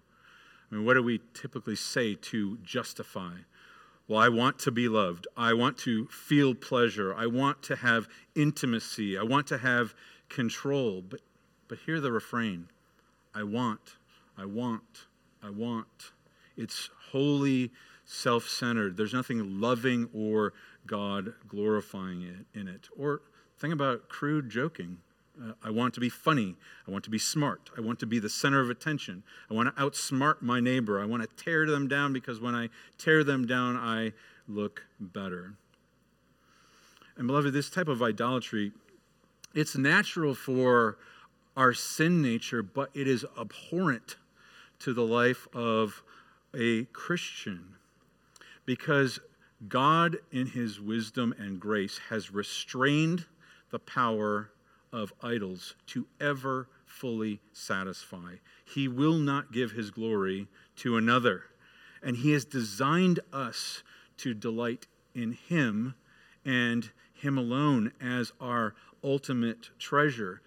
I 0.70 0.74
mean, 0.74 0.84
what 0.84 0.94
do 0.94 1.02
we 1.02 1.20
typically 1.34 1.76
say 1.76 2.14
to 2.14 2.58
justify 2.58 3.32
well, 4.08 4.18
I 4.18 4.30
want 4.30 4.58
to 4.60 4.70
be 4.70 4.88
loved. 4.88 5.28
I 5.36 5.52
want 5.52 5.76
to 5.78 6.06
feel 6.06 6.54
pleasure. 6.54 7.14
I 7.14 7.26
want 7.26 7.62
to 7.64 7.76
have 7.76 8.08
intimacy. 8.34 9.18
I 9.18 9.22
want 9.22 9.46
to 9.48 9.58
have 9.58 9.94
control. 10.30 11.02
But, 11.02 11.20
but 11.68 11.78
hear 11.84 12.00
the 12.00 12.10
refrain 12.10 12.68
I 13.34 13.42
want, 13.42 13.96
I 14.36 14.46
want, 14.46 15.06
I 15.42 15.50
want. 15.50 16.12
It's 16.56 16.88
wholly 17.10 17.70
self 18.06 18.48
centered. 18.48 18.96
There's 18.96 19.12
nothing 19.12 19.60
loving 19.60 20.08
or 20.14 20.54
God 20.86 21.34
glorifying 21.46 22.22
it 22.22 22.58
in 22.58 22.66
it. 22.66 22.88
Or 22.98 23.20
think 23.58 23.74
about 23.74 24.08
crude 24.08 24.48
joking. 24.48 24.98
Uh, 25.40 25.52
I 25.62 25.70
want 25.70 25.94
to 25.94 26.00
be 26.00 26.08
funny. 26.08 26.56
I 26.86 26.90
want 26.90 27.04
to 27.04 27.10
be 27.10 27.18
smart. 27.18 27.70
I 27.76 27.80
want 27.80 27.98
to 28.00 28.06
be 28.06 28.18
the 28.18 28.28
center 28.28 28.60
of 28.60 28.70
attention. 28.70 29.22
I 29.50 29.54
want 29.54 29.74
to 29.74 29.82
outsmart 29.82 30.42
my 30.42 30.60
neighbor. 30.60 31.00
I 31.00 31.04
want 31.04 31.22
to 31.22 31.44
tear 31.44 31.66
them 31.66 31.88
down 31.88 32.12
because 32.12 32.40
when 32.40 32.54
I 32.54 32.68
tear 32.96 33.24
them 33.24 33.46
down, 33.46 33.76
I 33.76 34.12
look 34.48 34.84
better. 34.98 35.54
And 37.16 37.26
beloved, 37.26 37.52
this 37.52 37.70
type 37.70 37.88
of 37.88 38.02
idolatry, 38.02 38.72
it's 39.54 39.76
natural 39.76 40.34
for 40.34 40.98
our 41.56 41.74
sin 41.74 42.22
nature, 42.22 42.62
but 42.62 42.90
it 42.94 43.08
is 43.08 43.24
abhorrent 43.38 44.16
to 44.80 44.94
the 44.94 45.02
life 45.02 45.48
of 45.52 46.02
a 46.54 46.84
Christian 46.86 47.74
because 48.64 49.18
God, 49.68 50.18
in 50.30 50.46
his 50.46 50.80
wisdom 50.80 51.34
and 51.38 51.58
grace, 51.58 51.98
has 52.10 52.32
restrained 52.32 53.26
the 53.70 53.78
power 53.78 54.50
of 54.92 55.12
idols 55.22 55.74
to 55.86 56.06
ever 56.20 56.68
fully 56.86 57.40
satisfy. 57.52 58.36
He 58.64 58.88
will 58.88 59.18
not 59.18 59.52
give 59.52 59.72
his 59.72 59.90
glory 59.90 60.48
to 60.76 60.96
another. 60.96 61.44
And 62.02 62.16
he 62.16 62.32
has 62.32 62.44
designed 62.44 63.20
us 63.32 63.82
to 64.18 64.34
delight 64.34 64.86
in 65.14 65.32
him 65.32 65.94
and 66.44 66.90
him 67.12 67.36
alone 67.36 67.92
as 68.00 68.32
our 68.40 68.74
ultimate 69.02 69.70
treasure. 69.78 70.40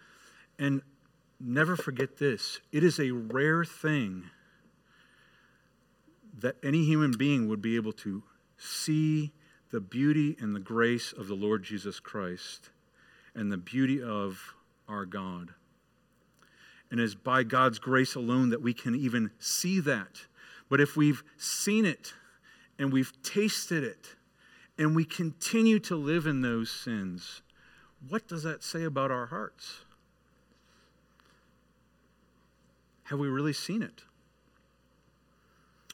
And 0.58 0.82
never 1.40 1.76
forget 1.76 2.18
this 2.18 2.60
it 2.72 2.84
is 2.84 3.00
a 3.00 3.12
rare 3.12 3.66
thing 3.66 4.30
that 6.40 6.56
any 6.64 6.86
human 6.86 7.12
being 7.12 7.48
would 7.48 7.62
be 7.62 7.76
able 7.76 7.92
to 7.92 8.24
see 8.58 9.32
the 9.72 9.80
beauty 9.80 10.36
and 10.40 10.56
the 10.56 10.60
grace 10.60 11.14
of 11.14 11.28
the 11.28 11.36
Lord 11.36 11.64
Jesus 11.64 12.00
Christ 12.00 12.70
and 13.36 13.52
the 13.52 13.58
beauty 13.58 14.02
of 14.02 14.54
our 14.88 15.06
God. 15.06 15.54
And 16.90 17.00
it's 17.00 17.16
by 17.16 17.44
God's 17.44 17.80
grace 17.80 18.16
alone 18.16 18.50
that 18.50 18.62
we 18.62 18.74
can 18.74 18.96
even 18.96 19.32
see 19.40 19.80
that. 19.80 20.26
But 20.70 20.82
if 20.82 20.98
we've 20.98 21.24
seen 21.38 21.86
it 21.86 22.14
and 22.78 22.92
we've 22.92 23.14
tasted 23.24 23.84
it 23.84 24.16
and 24.78 24.96
we 24.96 25.06
continue 25.06 25.80
to 25.80 25.96
live 25.96 26.28
in 26.28 26.42
those 26.42 26.70
sins, 26.70 27.42
what 28.08 28.28
does 28.28 28.44
that 28.44 28.64
say 28.64 28.84
about 28.84 29.12
our 29.12 29.28
hearts? 29.28 29.82
Have 33.04 33.20
we 33.20 33.28
really 33.28 33.54
seen 33.54 33.82
it? 33.82 34.04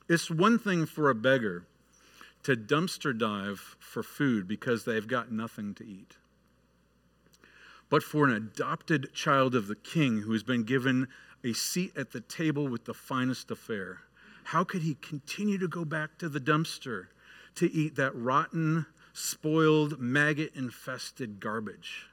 It's 0.09 0.31
one 0.31 0.57
thing 0.57 0.85
for 0.85 1.09
a 1.09 1.15
beggar 1.15 1.65
to 2.43 2.55
dumpster 2.55 3.17
dive 3.17 3.75
for 3.79 4.01
food 4.01 4.47
because 4.47 4.85
they've 4.85 5.07
got 5.07 5.31
nothing 5.31 5.73
to 5.75 5.85
eat 5.85 6.15
but 7.89 8.03
for 8.03 8.25
an 8.25 8.33
adopted 8.33 9.13
child 9.13 9.55
of 9.55 9.67
the 9.67 9.75
king 9.75 10.21
who 10.21 10.33
has 10.33 10.43
been 10.43 10.63
given 10.63 11.07
a 11.43 11.53
seat 11.53 11.93
at 11.95 12.11
the 12.11 12.21
table 12.21 12.67
with 12.67 12.85
the 12.85 12.93
finest 12.93 13.51
affair. 13.51 14.01
How 14.45 14.63
could 14.63 14.81
he 14.81 14.95
continue 14.95 15.57
to 15.57 15.67
go 15.67 15.85
back 15.85 16.17
to 16.19 16.29
the 16.29 16.39
dumpster 16.39 17.07
to 17.55 17.71
eat 17.71 17.95
that 17.95 18.15
rotten, 18.15 18.85
spoiled, 19.13 19.99
maggot 19.99 20.53
infested 20.55 21.39
garbage? 21.39 22.07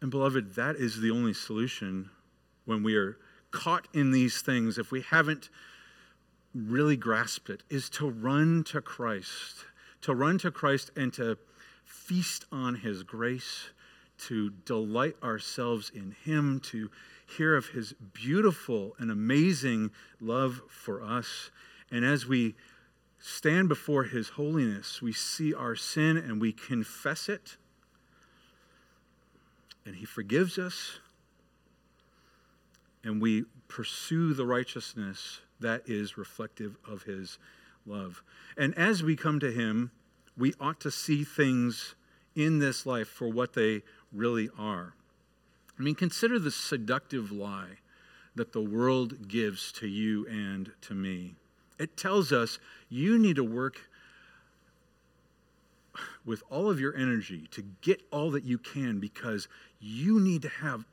And, 0.00 0.10
beloved, 0.10 0.54
that 0.54 0.76
is 0.76 1.00
the 1.00 1.10
only 1.10 1.32
solution 1.32 2.10
when 2.64 2.82
we 2.82 2.96
are 2.96 3.16
caught 3.50 3.88
in 3.94 4.10
these 4.10 4.42
things, 4.42 4.76
if 4.76 4.90
we 4.90 5.00
haven't 5.00 5.48
really 6.54 6.96
grasped 6.96 7.48
it, 7.48 7.62
is 7.70 7.88
to 7.90 8.08
run 8.08 8.64
to 8.64 8.80
Christ. 8.80 9.64
To 10.02 10.14
run 10.14 10.38
to 10.38 10.50
Christ 10.50 10.90
and 10.96 11.12
to 11.14 11.38
feast 11.86 12.44
on 12.52 12.74
his 12.74 13.02
grace, 13.02 13.70
to 14.18 14.50
delight 14.64 15.16
ourselves 15.22 15.90
in 15.94 16.14
him, 16.24 16.60
to 16.60 16.90
hear 17.36 17.56
of 17.56 17.68
his 17.68 17.94
beautiful 18.12 18.94
and 18.98 19.10
amazing 19.10 19.90
love 20.20 20.60
for 20.68 21.02
us. 21.02 21.50
And 21.90 22.04
as 22.04 22.26
we 22.26 22.54
stand 23.18 23.68
before 23.68 24.04
his 24.04 24.30
holiness, 24.30 25.02
we 25.02 25.12
see 25.12 25.52
our 25.52 25.74
sin 25.74 26.16
and 26.16 26.40
we 26.40 26.52
confess 26.52 27.28
it. 27.28 27.56
And 29.84 29.96
he 29.96 30.04
forgives 30.04 30.58
us. 30.58 30.98
And 33.04 33.20
we 33.20 33.44
pursue 33.68 34.34
the 34.34 34.46
righteousness 34.46 35.40
that 35.60 35.82
is 35.86 36.18
reflective 36.18 36.76
of 36.88 37.02
his 37.02 37.38
love. 37.84 38.22
And 38.56 38.74
as 38.76 39.02
we 39.02 39.16
come 39.16 39.40
to 39.40 39.50
him, 39.50 39.90
we 40.36 40.52
ought 40.60 40.80
to 40.80 40.90
see 40.90 41.24
things 41.24 41.94
in 42.34 42.58
this 42.58 42.84
life 42.86 43.08
for 43.08 43.28
what 43.28 43.54
they 43.54 43.82
really 44.12 44.50
are. 44.58 44.94
I 45.78 45.82
mean, 45.82 45.94
consider 45.94 46.38
the 46.38 46.50
seductive 46.50 47.30
lie 47.30 47.78
that 48.34 48.52
the 48.52 48.60
world 48.60 49.28
gives 49.28 49.72
to 49.72 49.86
you 49.86 50.26
and 50.26 50.70
to 50.82 50.94
me. 50.94 51.34
It 51.78 51.96
tells 51.96 52.32
us 52.32 52.58
you 52.88 53.18
need 53.18 53.36
to 53.36 53.44
work 53.44 53.80
with 56.24 56.42
all 56.50 56.70
of 56.70 56.78
your 56.80 56.94
energy 56.94 57.46
to 57.52 57.62
get 57.80 58.02
all 58.10 58.30
that 58.32 58.44
you 58.44 58.58
can 58.58 59.00
because 59.00 59.48
you 59.80 60.20
need 60.20 60.42
to 60.42 60.48
have 60.48 60.84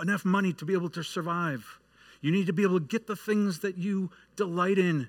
enough 0.00 0.24
money 0.24 0.52
to 0.52 0.64
be 0.64 0.72
able 0.72 0.90
to 0.90 1.02
survive. 1.02 1.78
You 2.20 2.32
need 2.32 2.46
to 2.46 2.52
be 2.52 2.62
able 2.62 2.80
to 2.80 2.86
get 2.86 3.06
the 3.06 3.16
things 3.16 3.60
that 3.60 3.76
you 3.76 4.10
delight 4.36 4.78
in. 4.78 5.08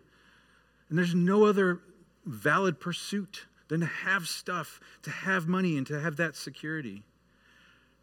And 0.89 0.97
there's 0.97 1.15
no 1.15 1.45
other 1.45 1.79
valid 2.25 2.79
pursuit 2.79 3.45
than 3.67 3.79
to 3.81 3.85
have 3.85 4.27
stuff, 4.27 4.79
to 5.03 5.09
have 5.09 5.47
money, 5.47 5.77
and 5.77 5.87
to 5.87 5.99
have 5.99 6.17
that 6.17 6.35
security. 6.35 7.03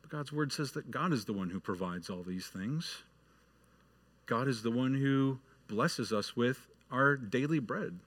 But 0.01 0.11
God's 0.11 0.33
word 0.33 0.53
says 0.53 0.73
that 0.73 0.91
God 0.91 1.13
is 1.13 1.25
the 1.27 1.33
one 1.33 1.51
who 1.51 1.61
provides 1.61 2.09
all 2.09 2.23
these 2.23 2.47
things. 2.47 3.03
God 4.27 4.49
is 4.49 4.63
the 4.63 4.71
one 4.71 4.95
who 4.95 5.39
blesses 5.69 6.13
us 6.13 6.37
with 6.37 6.67
our 6.91 7.17
daily 7.17 7.59
bread. 7.59 7.99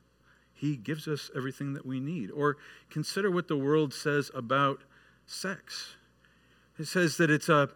He 0.54 0.76
gives 0.76 1.08
us 1.08 1.32
everything 1.36 1.74
that 1.74 1.86
we 1.86 2.00
need. 2.00 2.30
Or 2.32 2.58
consider 2.90 3.32
what 3.32 3.48
the 3.48 3.58
world 3.58 3.94
says 3.94 4.30
about 4.34 4.82
sex. 5.26 5.96
It 6.78 6.86
says 6.86 7.18
that 7.18 7.30
it's 7.30 7.50
a, 7.50 7.70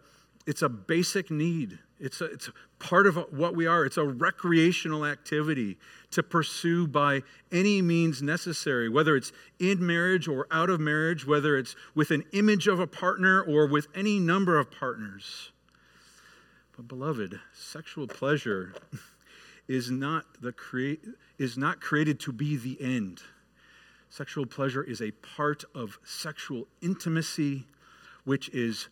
it's 0.46 0.62
a 0.62 0.70
basic 0.70 1.32
need. 1.32 1.80
It's 2.00 2.20
a, 2.20 2.26
it's 2.26 2.50
part 2.78 3.08
of 3.08 3.16
what 3.32 3.56
we 3.56 3.68
are. 3.68 3.86
It's 3.86 3.98
a 3.98 4.04
recreational 4.04 5.06
activity 5.06 5.78
to 6.12 6.24
pursue 6.24 6.88
by 6.88 7.24
any 7.52 7.82
means 7.82 8.22
necessary, 8.22 8.90
whether 8.90 9.16
it's 9.16 9.32
in 9.60 9.86
marriage 9.86 10.28
or 10.28 10.46
out 10.52 10.70
of 10.70 10.80
marriage, 10.80 11.26
whether 11.26 11.58
it's 11.58 11.76
with 11.94 12.12
an 12.12 12.24
image 12.34 12.68
of 12.68 12.80
a 12.80 12.88
partner 12.88 13.42
or 13.42 13.66
with 13.66 13.88
any 13.96 14.20
number 14.20 14.60
of 14.60 14.72
partners. 14.72 15.52
But, 16.76 16.90
beloved, 16.90 17.40
sexual 17.54 18.08
pleasure 18.08 18.74
is 19.68 19.90
not, 19.90 20.26
the 20.42 20.52
create, 20.52 21.02
is 21.38 21.58
not 21.58 21.80
created 21.80 22.20
to 22.22 22.34
be 22.34 22.58
the 22.58 22.78
end. 22.82 23.22
Sexual 24.10 24.46
pleasure 24.48 24.84
is 24.84 25.02
a 25.02 25.12
part 25.12 25.64
of 25.74 25.98
sexual 26.04 26.68
intimacy, 26.82 27.66
which 28.26 28.50
is 28.50 28.90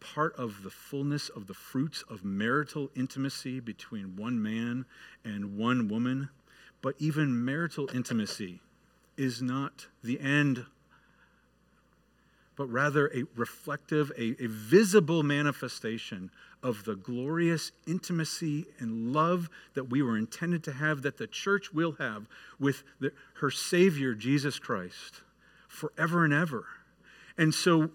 part 0.00 0.34
of 0.36 0.62
the 0.62 0.70
fullness 0.70 1.28
of 1.28 1.46
the 1.46 1.54
fruits 1.54 2.02
of 2.08 2.24
marital 2.24 2.90
intimacy 2.96 3.60
between 3.60 4.16
one 4.16 4.42
man 4.42 4.86
and 5.24 5.56
one 5.56 5.88
woman. 5.88 6.30
But 6.82 6.94
even 6.98 7.44
marital 7.44 7.88
intimacy 7.94 8.60
is 9.16 9.42
not 9.42 9.86
the 10.02 10.18
end, 10.18 10.64
but 12.56 12.66
rather 12.66 13.08
a 13.14 13.24
reflective, 13.36 14.10
a, 14.16 14.42
a 14.42 14.46
visible 14.46 15.22
manifestation 15.22 16.30
of 16.62 16.84
the 16.84 16.94
glorious 16.94 17.72
intimacy 17.86 18.66
and 18.78 19.12
love 19.12 19.48
that 19.74 19.84
we 19.84 20.02
were 20.02 20.16
intended 20.16 20.62
to 20.64 20.72
have, 20.72 21.02
that 21.02 21.16
the 21.16 21.26
church 21.26 21.72
will 21.72 21.92
have 21.92 22.26
with 22.58 22.82
the, 22.98 23.12
her 23.34 23.50
Savior, 23.50 24.14
Jesus 24.14 24.58
Christ, 24.58 25.22
forever 25.68 26.24
and 26.24 26.34
ever. 26.34 26.64
And 27.38 27.54
so, 27.54 27.90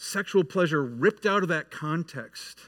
sexual 0.00 0.42
pleasure 0.42 0.82
ripped 0.82 1.26
out 1.26 1.42
of 1.42 1.50
that 1.50 1.70
context, 1.70 2.58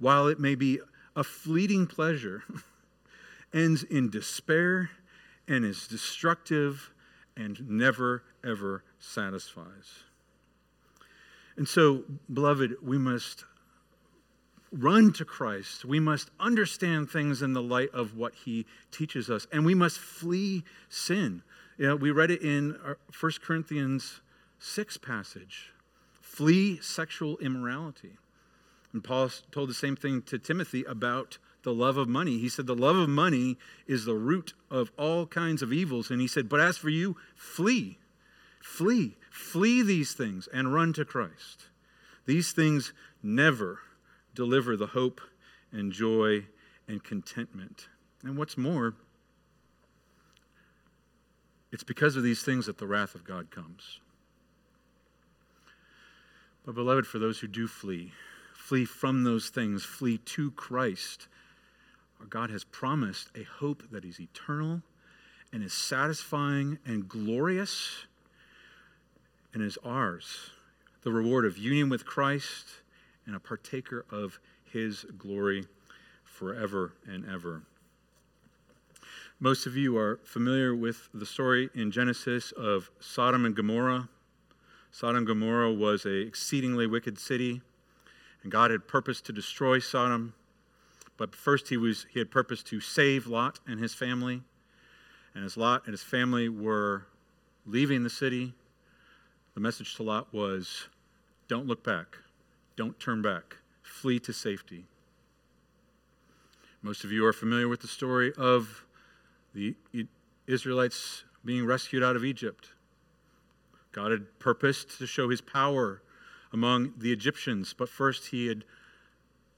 while 0.00 0.26
it 0.26 0.40
may 0.40 0.56
be 0.56 0.80
a 1.14 1.22
fleeting 1.22 1.86
pleasure, 1.86 2.42
ends 3.54 3.84
in 3.84 4.10
despair 4.10 4.90
and 5.46 5.64
is 5.64 5.86
destructive 5.86 6.90
and 7.36 7.70
never, 7.70 8.24
ever 8.44 8.82
satisfies. 8.98 10.02
And 11.56 11.68
so, 11.68 12.02
beloved, 12.32 12.74
we 12.82 12.98
must 12.98 13.44
run 14.72 15.12
to 15.12 15.24
Christ. 15.24 15.84
We 15.84 16.00
must 16.00 16.30
understand 16.40 17.10
things 17.10 17.42
in 17.42 17.52
the 17.52 17.62
light 17.62 17.90
of 17.92 18.16
what 18.16 18.34
he 18.34 18.66
teaches 18.90 19.30
us, 19.30 19.46
and 19.52 19.64
we 19.64 19.74
must 19.76 19.98
flee 20.00 20.64
sin. 20.88 21.42
You 21.78 21.88
know, 21.88 21.96
we 21.96 22.10
read 22.10 22.32
it 22.32 22.42
in 22.42 22.76
uh, 22.84 22.94
1 23.20 23.32
Corinthians 23.40 24.20
6 24.58 24.96
passage 24.96 25.72
flee 26.32 26.78
sexual 26.80 27.36
immorality. 27.38 28.12
And 28.94 29.04
Paul 29.04 29.30
told 29.50 29.68
the 29.68 29.74
same 29.74 29.96
thing 29.96 30.22
to 30.22 30.38
Timothy 30.38 30.82
about 30.84 31.36
the 31.62 31.74
love 31.74 31.98
of 31.98 32.08
money. 32.08 32.38
He 32.38 32.48
said, 32.48 32.66
The 32.66 32.74
love 32.74 32.96
of 32.96 33.08
money 33.08 33.58
is 33.86 34.06
the 34.06 34.14
root 34.14 34.54
of 34.70 34.90
all 34.98 35.26
kinds 35.26 35.60
of 35.60 35.72
evils. 35.72 36.10
And 36.10 36.20
he 36.20 36.26
said, 36.26 36.48
But 36.48 36.60
as 36.60 36.78
for 36.78 36.88
you, 36.88 37.16
flee. 37.34 37.98
Flee. 38.60 39.16
Flee 39.30 39.82
these 39.82 40.14
things 40.14 40.48
and 40.52 40.72
run 40.72 40.94
to 40.94 41.04
Christ. 41.04 41.66
These 42.24 42.52
things 42.52 42.94
never 43.22 43.80
deliver 44.34 44.76
the 44.76 44.88
hope 44.88 45.20
and 45.70 45.92
joy 45.92 46.46
and 46.88 47.04
contentment. 47.04 47.88
And 48.22 48.38
what's 48.38 48.56
more, 48.56 48.94
it's 51.70 51.84
because 51.84 52.16
of 52.16 52.22
these 52.22 52.42
things 52.42 52.66
that 52.66 52.78
the 52.78 52.86
wrath 52.86 53.14
of 53.14 53.24
God 53.24 53.50
comes. 53.50 54.00
But, 56.64 56.74
beloved, 56.74 57.06
for 57.06 57.18
those 57.18 57.40
who 57.40 57.48
do 57.48 57.66
flee, 57.66 58.12
flee 58.54 58.84
from 58.84 59.24
those 59.24 59.48
things, 59.48 59.84
flee 59.84 60.18
to 60.18 60.50
Christ, 60.52 61.28
our 62.20 62.26
God 62.26 62.50
has 62.50 62.64
promised 62.64 63.30
a 63.36 63.42
hope 63.42 63.82
that 63.90 64.04
is 64.04 64.20
eternal 64.20 64.82
and 65.52 65.62
is 65.62 65.72
satisfying 65.72 66.78
and 66.86 67.08
glorious 67.08 68.06
and 69.52 69.62
is 69.62 69.76
ours. 69.84 70.50
The 71.02 71.12
reward 71.12 71.44
of 71.44 71.58
union 71.58 71.88
with 71.88 72.06
Christ 72.06 72.66
and 73.26 73.34
a 73.34 73.40
partaker 73.40 74.04
of 74.10 74.38
his 74.72 75.04
glory 75.18 75.66
forever 76.24 76.92
and 77.06 77.28
ever. 77.28 77.62
Most 79.40 79.66
of 79.66 79.76
you 79.76 79.98
are 79.98 80.20
familiar 80.22 80.74
with 80.74 81.08
the 81.12 81.26
story 81.26 81.68
in 81.74 81.90
Genesis 81.90 82.52
of 82.52 82.90
Sodom 83.00 83.44
and 83.44 83.56
Gomorrah. 83.56 84.08
Sodom 84.94 85.16
and 85.16 85.26
Gomorrah 85.26 85.72
was 85.72 86.04
a 86.04 86.10
exceedingly 86.10 86.86
wicked 86.86 87.18
city, 87.18 87.62
and 88.42 88.52
God 88.52 88.70
had 88.70 88.86
purposed 88.86 89.24
to 89.24 89.32
destroy 89.32 89.78
Sodom. 89.78 90.34
But 91.16 91.34
first 91.34 91.70
he 91.70 91.78
was 91.78 92.06
he 92.10 92.18
had 92.18 92.30
purposed 92.30 92.66
to 92.68 92.80
save 92.80 93.26
Lot 93.26 93.58
and 93.66 93.80
his 93.80 93.94
family. 93.94 94.42
And 95.34 95.46
as 95.46 95.56
Lot 95.56 95.84
and 95.86 95.94
his 95.94 96.02
family 96.02 96.50
were 96.50 97.06
leaving 97.64 98.02
the 98.02 98.10
city, 98.10 98.52
the 99.54 99.60
message 99.60 99.94
to 99.96 100.02
Lot 100.02 100.32
was, 100.32 100.88
Don't 101.48 101.66
look 101.66 101.82
back. 101.82 102.18
Don't 102.76 103.00
turn 103.00 103.22
back. 103.22 103.56
Flee 103.82 104.18
to 104.20 104.32
safety. 104.34 104.84
Most 106.82 107.02
of 107.02 107.12
you 107.12 107.24
are 107.24 107.32
familiar 107.32 107.68
with 107.68 107.80
the 107.80 107.88
story 107.88 108.32
of 108.36 108.84
the 109.54 109.74
Israelites 110.46 111.24
being 111.44 111.64
rescued 111.64 112.02
out 112.02 112.14
of 112.14 112.26
Egypt. 112.26 112.68
God 113.92 114.10
had 114.10 114.38
purposed 114.38 114.98
to 114.98 115.06
show 115.06 115.28
his 115.28 115.40
power 115.40 116.02
among 116.52 116.94
the 116.98 117.12
Egyptians, 117.12 117.74
but 117.76 117.88
first 117.88 118.28
he 118.28 118.46
had 118.46 118.64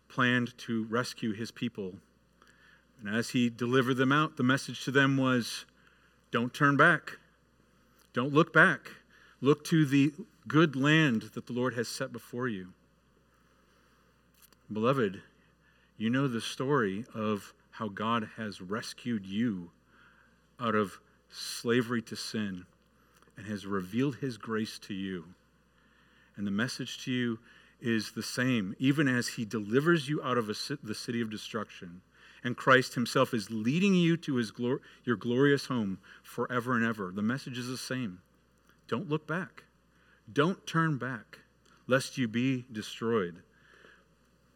planned 0.08 0.56
to 0.58 0.84
rescue 0.84 1.32
his 1.32 1.50
people. 1.50 1.94
And 3.00 3.14
as 3.14 3.30
he 3.30 3.48
delivered 3.50 3.96
them 3.96 4.12
out, 4.12 4.36
the 4.36 4.42
message 4.42 4.84
to 4.84 4.90
them 4.90 5.16
was 5.16 5.64
don't 6.30 6.52
turn 6.52 6.76
back, 6.76 7.18
don't 8.12 8.32
look 8.32 8.52
back. 8.52 8.90
Look 9.40 9.62
to 9.64 9.84
the 9.84 10.14
good 10.48 10.74
land 10.74 11.32
that 11.34 11.46
the 11.46 11.52
Lord 11.52 11.74
has 11.74 11.86
set 11.86 12.14
before 12.14 12.48
you. 12.48 12.68
Beloved, 14.72 15.20
you 15.98 16.08
know 16.08 16.28
the 16.28 16.40
story 16.40 17.04
of 17.14 17.52
how 17.72 17.88
God 17.88 18.30
has 18.38 18.62
rescued 18.62 19.26
you 19.26 19.70
out 20.58 20.74
of 20.74 20.98
slavery 21.30 22.00
to 22.02 22.16
sin 22.16 22.64
and 23.36 23.46
has 23.46 23.66
revealed 23.66 24.16
his 24.16 24.36
grace 24.36 24.78
to 24.80 24.94
you. 24.94 25.24
And 26.36 26.46
the 26.46 26.50
message 26.50 27.04
to 27.04 27.12
you 27.12 27.38
is 27.80 28.12
the 28.12 28.22
same, 28.22 28.74
even 28.78 29.08
as 29.08 29.28
he 29.28 29.44
delivers 29.44 30.08
you 30.08 30.22
out 30.22 30.38
of 30.38 30.48
a, 30.48 30.54
the 30.82 30.94
city 30.94 31.20
of 31.20 31.30
destruction. 31.30 32.00
And 32.42 32.56
Christ 32.56 32.94
himself 32.94 33.32
is 33.32 33.50
leading 33.50 33.94
you 33.94 34.16
to 34.18 34.36
his 34.36 34.52
glor- 34.52 34.80
your 35.04 35.16
glorious 35.16 35.66
home 35.66 35.98
forever 36.22 36.76
and 36.76 36.84
ever. 36.84 37.12
The 37.14 37.22
message 37.22 37.58
is 37.58 37.68
the 37.68 37.78
same. 37.78 38.20
Don't 38.88 39.08
look 39.08 39.26
back. 39.26 39.64
Don't 40.30 40.66
turn 40.66 40.98
back, 40.98 41.38
lest 41.86 42.18
you 42.18 42.28
be 42.28 42.64
destroyed. 42.70 43.36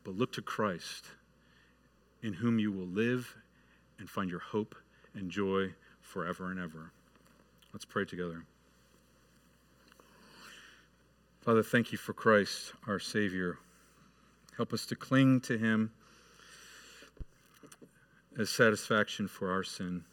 But 0.05 0.17
look 0.17 0.33
to 0.33 0.43
Christ, 0.43 1.07
in 2.23 2.35
whom 2.35 2.59
you 2.59 2.73
will 2.73 2.87
live 2.87 3.37
and 3.99 4.09
find 4.09 4.31
your 4.31 4.41
hope 4.41 4.75
and 5.15 5.31
joy 5.31 5.75
forever 6.01 6.51
and 6.51 6.59
ever. 6.59 6.93
Let's 7.73 7.85
pray 7.85 8.05
together. 8.05 8.45
Father, 11.49 11.63
thank 11.63 11.93
you 11.93 11.97
for 11.97 12.13
Christ, 12.13 12.75
our 12.87 12.99
Savior. 12.99 13.57
Help 14.59 14.75
us 14.75 14.85
to 14.85 14.95
cling 14.95 15.41
to 15.41 15.57
him 15.57 15.91
as 18.39 18.51
satisfaction 18.51 19.29
for 19.29 19.51
our 19.51 19.63
sin. 19.63 20.05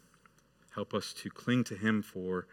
Help 0.73 0.93
us 0.93 1.11
to 1.11 1.29
cling 1.29 1.65
to 1.65 1.75
him 1.75 2.01
for 2.01 2.47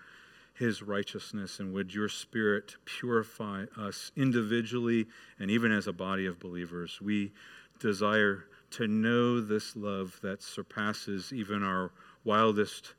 his 0.52 0.82
righteousness. 0.82 1.60
And 1.60 1.72
would 1.72 1.94
your 1.94 2.08
Spirit 2.08 2.74
purify 2.84 3.66
us 3.78 4.10
individually 4.16 5.06
and 5.38 5.48
even 5.48 5.70
as 5.70 5.86
a 5.86 5.92
body 5.92 6.26
of 6.26 6.40
believers? 6.40 7.00
We 7.00 7.30
desire 7.78 8.46
to 8.72 8.88
know 8.88 9.40
this 9.40 9.76
love 9.76 10.18
that 10.24 10.42
surpasses 10.42 11.32
even 11.32 11.62
our 11.62 11.92
wildest 12.24 12.94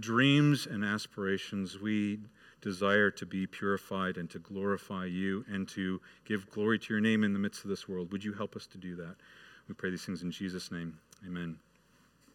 dreams 0.00 0.64
and 0.64 0.82
aspirations. 0.82 1.78
We 1.78 2.20
desire 2.60 3.10
to 3.10 3.26
be 3.26 3.46
purified 3.46 4.16
and 4.16 4.28
to 4.30 4.38
glorify 4.38 5.04
you 5.04 5.44
and 5.48 5.68
to 5.68 6.00
give 6.24 6.50
glory 6.50 6.78
to 6.78 6.92
your 6.94 7.00
name 7.00 7.24
in 7.24 7.32
the 7.32 7.38
midst 7.38 7.64
of 7.64 7.70
this 7.70 7.88
world. 7.88 8.12
Would 8.12 8.24
you 8.24 8.32
help 8.32 8.56
us 8.56 8.66
to 8.68 8.78
do 8.78 8.96
that? 8.96 9.16
We 9.68 9.74
pray 9.74 9.90
these 9.90 10.04
things 10.04 10.22
in 10.22 10.30
Jesus' 10.30 10.72
name. 10.72 10.98
Amen. 11.26 11.58